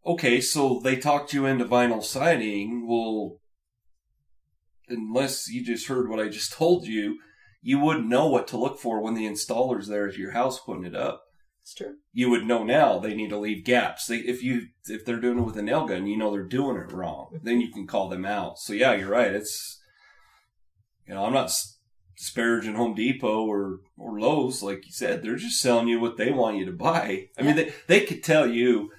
Okay, 0.06 0.40
so 0.40 0.80
they 0.82 0.96
talked 0.96 1.32
you 1.32 1.46
into 1.46 1.64
vinyl 1.64 2.02
siding. 2.02 2.86
Well, 2.86 3.40
unless 4.88 5.48
you 5.48 5.64
just 5.64 5.88
heard 5.88 6.08
what 6.08 6.20
I 6.20 6.28
just 6.28 6.52
told 6.56 6.86
you, 6.86 7.18
you 7.60 7.80
wouldn't 7.80 8.08
know 8.08 8.28
what 8.28 8.46
to 8.48 8.56
look 8.56 8.78
for 8.78 9.00
when 9.02 9.14
the 9.14 9.26
installer's 9.26 9.88
there 9.88 10.08
at 10.08 10.16
your 10.16 10.30
house 10.30 10.60
putting 10.60 10.84
it 10.84 10.94
up. 10.94 11.22
it's 11.60 11.74
true 11.74 11.96
You 12.12 12.30
would 12.30 12.46
know 12.46 12.62
now 12.62 13.00
they 13.00 13.14
need 13.14 13.30
to 13.30 13.38
leave 13.38 13.64
gaps. 13.64 14.06
They, 14.06 14.18
if 14.18 14.42
you 14.42 14.68
if 14.86 15.04
they're 15.04 15.20
doing 15.20 15.38
it 15.38 15.42
with 15.44 15.56
a 15.56 15.62
nail 15.62 15.86
gun, 15.86 16.06
you 16.06 16.16
know 16.16 16.30
they're 16.30 16.44
doing 16.44 16.76
it 16.76 16.92
wrong. 16.92 17.40
Then 17.42 17.60
you 17.60 17.72
can 17.72 17.86
call 17.86 18.08
them 18.08 18.24
out. 18.24 18.58
So 18.58 18.72
yeah, 18.72 18.94
you're 18.94 19.10
right. 19.10 19.32
It's 19.32 19.80
you 21.08 21.14
know 21.14 21.24
I'm 21.24 21.32
not 21.32 21.50
disparaging 22.16 22.74
Home 22.76 22.94
Depot 22.94 23.44
or 23.44 23.80
or 23.98 24.20
Lowe's, 24.20 24.62
like 24.62 24.86
you 24.86 24.92
said, 24.92 25.22
they're 25.22 25.36
just 25.36 25.60
selling 25.60 25.88
you 25.88 25.98
what 25.98 26.16
they 26.16 26.30
want 26.30 26.58
you 26.58 26.64
to 26.66 26.72
buy. 26.72 27.28
I 27.36 27.42
mean, 27.42 27.56
they 27.56 27.72
they 27.88 28.00
could 28.02 28.22
tell 28.22 28.46
you, 28.46 28.90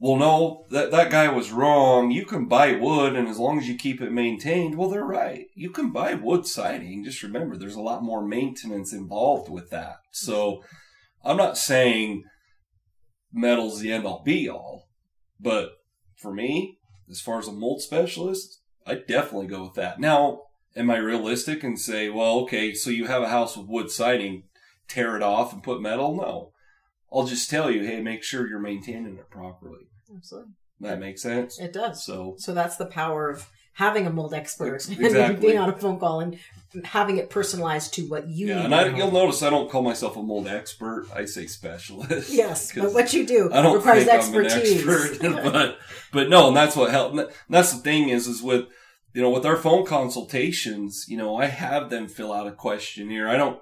well, 0.00 0.16
no, 0.16 0.64
that 0.70 0.90
that 0.92 1.10
guy 1.10 1.28
was 1.28 1.52
wrong. 1.52 2.10
You 2.10 2.24
can 2.24 2.46
buy 2.46 2.72
wood, 2.72 3.14
and 3.14 3.28
as 3.28 3.38
long 3.38 3.58
as 3.58 3.68
you 3.68 3.76
keep 3.76 4.00
it 4.00 4.10
maintained, 4.10 4.76
well, 4.76 4.88
they're 4.88 5.04
right. 5.04 5.44
You 5.54 5.68
can 5.70 5.92
buy 5.92 6.14
wood 6.14 6.46
siding. 6.46 7.04
Just 7.04 7.22
remember, 7.22 7.54
there's 7.54 7.76
a 7.76 7.82
lot 7.82 8.02
more 8.02 8.26
maintenance 8.26 8.94
involved 8.94 9.50
with 9.50 9.68
that. 9.68 9.96
So, 10.10 10.64
I'm 11.22 11.36
not 11.36 11.58
saying 11.58 12.24
metal's 13.30 13.80
the 13.80 13.92
end 13.92 14.06
all 14.06 14.22
be 14.24 14.48
all, 14.48 14.88
but 15.38 15.72
for 16.16 16.32
me, 16.32 16.78
as 17.10 17.20
far 17.20 17.38
as 17.38 17.46
a 17.46 17.52
mold 17.52 17.82
specialist, 17.82 18.62
I 18.86 18.94
definitely 18.94 19.48
go 19.48 19.64
with 19.64 19.74
that. 19.74 20.00
Now, 20.00 20.44
am 20.74 20.90
I 20.90 20.96
realistic 20.96 21.62
and 21.62 21.78
say, 21.78 22.08
well, 22.08 22.38
okay, 22.40 22.72
so 22.72 22.88
you 22.88 23.06
have 23.06 23.22
a 23.22 23.28
house 23.28 23.54
with 23.54 23.68
wood 23.68 23.90
siding, 23.90 24.44
tear 24.88 25.14
it 25.16 25.22
off 25.22 25.52
and 25.52 25.62
put 25.62 25.82
metal? 25.82 26.16
No. 26.16 26.52
I'll 27.12 27.26
just 27.26 27.50
tell 27.50 27.70
you, 27.70 27.84
hey, 27.84 28.00
make 28.00 28.22
sure 28.22 28.48
you're 28.48 28.60
maintaining 28.60 29.16
it 29.18 29.30
properly. 29.30 29.89
Absolutely. 30.16 30.52
That 30.80 30.98
makes 30.98 31.22
sense. 31.22 31.60
It 31.60 31.72
does. 31.72 32.04
So, 32.04 32.36
So 32.38 32.54
that's 32.54 32.76
the 32.76 32.86
power 32.86 33.28
of 33.28 33.48
having 33.74 34.06
a 34.06 34.10
mold 34.10 34.34
expert 34.34 34.74
Ex- 34.74 34.88
and 34.90 35.00
exactly. 35.04 35.48
being 35.48 35.58
on 35.58 35.68
a 35.68 35.76
phone 35.78 35.98
call 35.98 36.20
and 36.20 36.38
having 36.84 37.18
it 37.18 37.30
personalized 37.30 37.94
to 37.94 38.02
what 38.02 38.28
you 38.28 38.46
yeah, 38.48 38.56
need. 38.56 38.64
and 38.66 38.74
I, 38.74 38.96
you'll 38.96 39.10
notice 39.12 39.42
I 39.42 39.50
don't 39.50 39.70
call 39.70 39.82
myself 39.82 40.16
a 40.16 40.22
mold 40.22 40.46
expert. 40.48 41.06
I 41.14 41.24
say 41.24 41.46
specialist. 41.46 42.30
Yes, 42.32 42.72
but 42.76 42.92
what 42.92 43.12
you 43.12 43.26
do 43.26 43.50
I 43.52 43.62
don't 43.62 43.76
requires 43.76 44.06
expertise. 44.08 44.86
Expert, 44.86 45.20
but 45.52 45.78
but 46.12 46.28
no, 46.28 46.48
and 46.48 46.56
that's 46.56 46.76
what 46.76 46.90
helped. 46.90 47.16
and 47.16 47.28
That's 47.48 47.72
the 47.72 47.82
thing 47.82 48.08
is, 48.08 48.26
is 48.26 48.42
with 48.42 48.66
you 49.14 49.22
know 49.22 49.30
with 49.30 49.44
our 49.46 49.56
phone 49.56 49.84
consultations, 49.84 51.06
you 51.08 51.16
know, 51.16 51.36
I 51.36 51.46
have 51.46 51.90
them 51.90 52.06
fill 52.08 52.32
out 52.32 52.46
a 52.46 52.52
questionnaire. 52.52 53.28
I 53.28 53.36
don't 53.36 53.60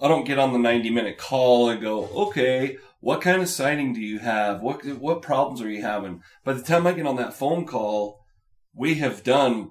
I 0.00 0.08
don't 0.08 0.24
get 0.26 0.38
on 0.38 0.52
the 0.52 0.58
ninety 0.58 0.90
minute 0.90 1.18
call 1.18 1.68
and 1.68 1.80
go, 1.80 2.06
okay, 2.28 2.78
what 3.00 3.20
kind 3.20 3.40
of 3.40 3.48
siding 3.48 3.92
do 3.92 4.00
you 4.00 4.18
have? 4.18 4.60
What 4.60 4.84
what 4.98 5.22
problems 5.22 5.62
are 5.62 5.70
you 5.70 5.82
having? 5.82 6.22
By 6.44 6.54
the 6.54 6.62
time 6.62 6.86
I 6.86 6.92
get 6.92 7.06
on 7.06 7.16
that 7.16 7.34
phone 7.34 7.66
call, 7.66 8.20
we 8.74 8.96
have 8.96 9.22
done 9.22 9.70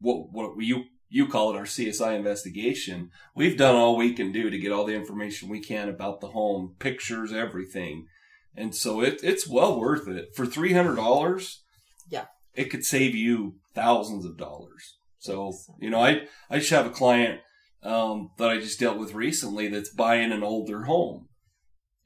what 0.00 0.32
what 0.32 0.52
you 0.62 0.84
you 1.08 1.26
call 1.26 1.50
it 1.50 1.56
our 1.56 1.64
CSI 1.64 2.14
investigation. 2.16 3.10
We've 3.34 3.56
done 3.56 3.74
all 3.74 3.96
we 3.96 4.12
can 4.12 4.30
do 4.30 4.50
to 4.50 4.58
get 4.58 4.72
all 4.72 4.84
the 4.84 4.94
information 4.94 5.48
we 5.48 5.60
can 5.60 5.88
about 5.88 6.20
the 6.20 6.28
home, 6.28 6.76
pictures, 6.78 7.32
everything. 7.32 8.06
And 8.54 8.74
so 8.74 9.00
it 9.00 9.20
it's 9.22 9.48
well 9.48 9.78
worth 9.80 10.06
it. 10.06 10.34
For 10.34 10.46
three 10.46 10.72
hundred 10.72 10.96
dollars, 10.96 11.62
Yeah. 12.10 12.26
It 12.54 12.70
could 12.70 12.84
save 12.84 13.14
you 13.14 13.56
thousands 13.74 14.24
of 14.24 14.36
dollars. 14.36 14.98
So, 15.18 15.52
you 15.80 15.90
know, 15.90 16.00
I 16.00 16.22
I 16.50 16.58
just 16.58 16.70
have 16.70 16.86
a 16.86 16.90
client 16.90 17.40
um, 17.82 18.30
that 18.38 18.48
I 18.50 18.58
just 18.58 18.80
dealt 18.80 18.98
with 18.98 19.14
recently 19.14 19.68
that's 19.68 19.90
buying 19.94 20.32
an 20.32 20.42
older 20.42 20.84
home. 20.84 21.27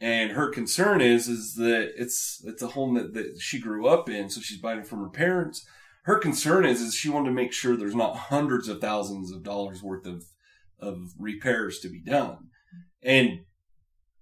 And 0.03 0.33
her 0.33 0.51
concern 0.51 1.01
is 1.01 1.29
is 1.29 1.55
that 1.55 1.93
it's 1.97 2.43
it's 2.45 2.61
a 2.61 2.67
home 2.67 2.95
that, 2.95 3.15
that 3.15 3.39
she 3.39 3.61
grew 3.61 3.87
up 3.87 4.11
in, 4.11 4.29
so 4.29 4.41
she's 4.41 4.59
buying 4.59 4.81
it 4.81 4.87
from 4.89 4.99
her 4.99 5.09
parents. 5.09 5.65
Her 6.03 6.19
concern 6.19 6.67
is 6.67 6.81
is 6.81 6.97
she 6.97 7.09
wanted 7.09 7.29
to 7.29 7.35
make 7.35 7.53
sure 7.53 7.77
there's 7.77 7.95
not 7.95 8.17
hundreds 8.17 8.67
of 8.67 8.81
thousands 8.81 9.31
of 9.31 9.45
dollars 9.45 9.81
worth 9.81 10.05
of 10.05 10.25
of 10.81 11.13
repairs 11.17 11.79
to 11.79 11.89
be 11.89 12.01
done. 12.01 12.49
And 13.01 13.45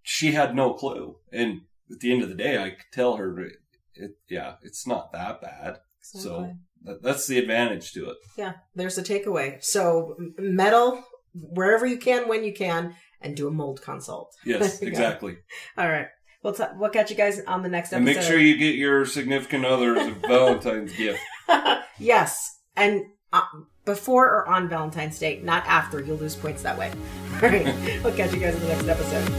she 0.02 0.32
had 0.32 0.54
no 0.54 0.74
clue. 0.74 1.16
And 1.32 1.62
at 1.90 2.00
the 2.00 2.12
end 2.12 2.22
of 2.22 2.28
the 2.28 2.34
day, 2.34 2.62
I 2.62 2.70
could 2.70 2.92
tell 2.92 3.16
her, 3.16 3.40
it, 3.40 3.52
it 3.94 4.10
yeah, 4.28 4.56
it's 4.60 4.86
not 4.86 5.12
that 5.12 5.40
bad. 5.40 5.78
So 6.02 6.56
that, 6.84 7.02
that's 7.02 7.26
the 7.26 7.38
advantage 7.38 7.92
to 7.92 8.10
it. 8.10 8.16
yeah, 8.36 8.52
there's 8.74 8.96
the 8.96 9.02
takeaway. 9.02 9.64
So 9.64 10.16
metal 10.38 11.02
wherever 11.34 11.86
you 11.86 11.96
can, 11.96 12.28
when 12.28 12.44
you 12.44 12.52
can, 12.52 12.94
and 13.20 13.36
do 13.36 13.48
a 13.48 13.50
mold 13.50 13.82
consult. 13.82 14.34
Yes, 14.44 14.80
Yeah. 14.82 14.88
exactly. 14.88 15.36
All 15.78 15.88
right. 15.88 16.06
We'll, 16.42 16.54
t- 16.54 16.64
we'll 16.76 16.88
catch 16.90 17.10
you 17.10 17.16
guys 17.16 17.40
on 17.46 17.62
the 17.62 17.68
next 17.68 17.92
And 17.92 18.08
episode. 18.08 18.20
make 18.20 18.28
sure 18.30 18.38
you 18.38 18.56
get 18.56 18.74
your 18.74 19.04
significant 19.04 19.64
others 19.66 19.98
a 20.06 20.10
Valentine's 20.26 20.92
gift. 20.96 21.20
yes, 21.98 22.60
and 22.76 23.02
uh, 23.32 23.42
before 23.84 24.24
or 24.26 24.48
on 24.48 24.68
Valentine's 24.68 25.18
Day, 25.18 25.40
not 25.42 25.64
after. 25.66 26.00
You'll 26.00 26.16
lose 26.16 26.34
points 26.36 26.62
that 26.62 26.78
way. 26.78 26.90
All 27.34 27.40
right. 27.48 27.64
we'll 28.02 28.14
catch 28.16 28.32
you 28.32 28.40
guys 28.40 28.54
in 28.54 28.60
the 28.62 28.68
next 28.68 28.88
episode. 28.88 29.30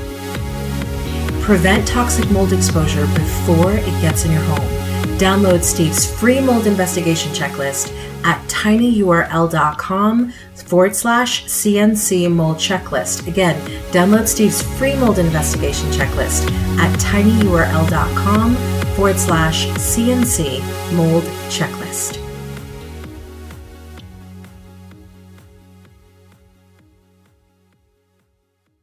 Prevent 1.42 1.88
toxic 1.88 2.30
mold 2.30 2.54
exposure 2.54 3.08
before 3.08 3.72
it 3.74 4.02
gets 4.02 4.26
in 4.26 4.32
your 4.32 4.42
home. 4.44 4.91
Download 5.18 5.64
Steve's 5.64 6.06
free 6.20 6.40
mold 6.40 6.68
investigation 6.68 7.32
checklist 7.32 7.92
at 8.24 8.40
tinyurl.com 8.50 10.32
forward 10.56 10.96
slash 10.96 11.46
CNC 11.46 12.32
mold 12.32 12.58
checklist. 12.58 13.28
Again, 13.28 13.60
download 13.92 14.28
Steve's 14.28 14.62
free 14.78 14.96
mold 14.96 15.20
investigation 15.20 15.90
checklist 15.92 16.50
at 16.78 16.98
tinyurl.com 17.00 18.56
forward 18.96 19.18
slash 19.18 19.68
CNC 19.68 20.62
mold 20.94 21.24
checklist. 21.50 22.31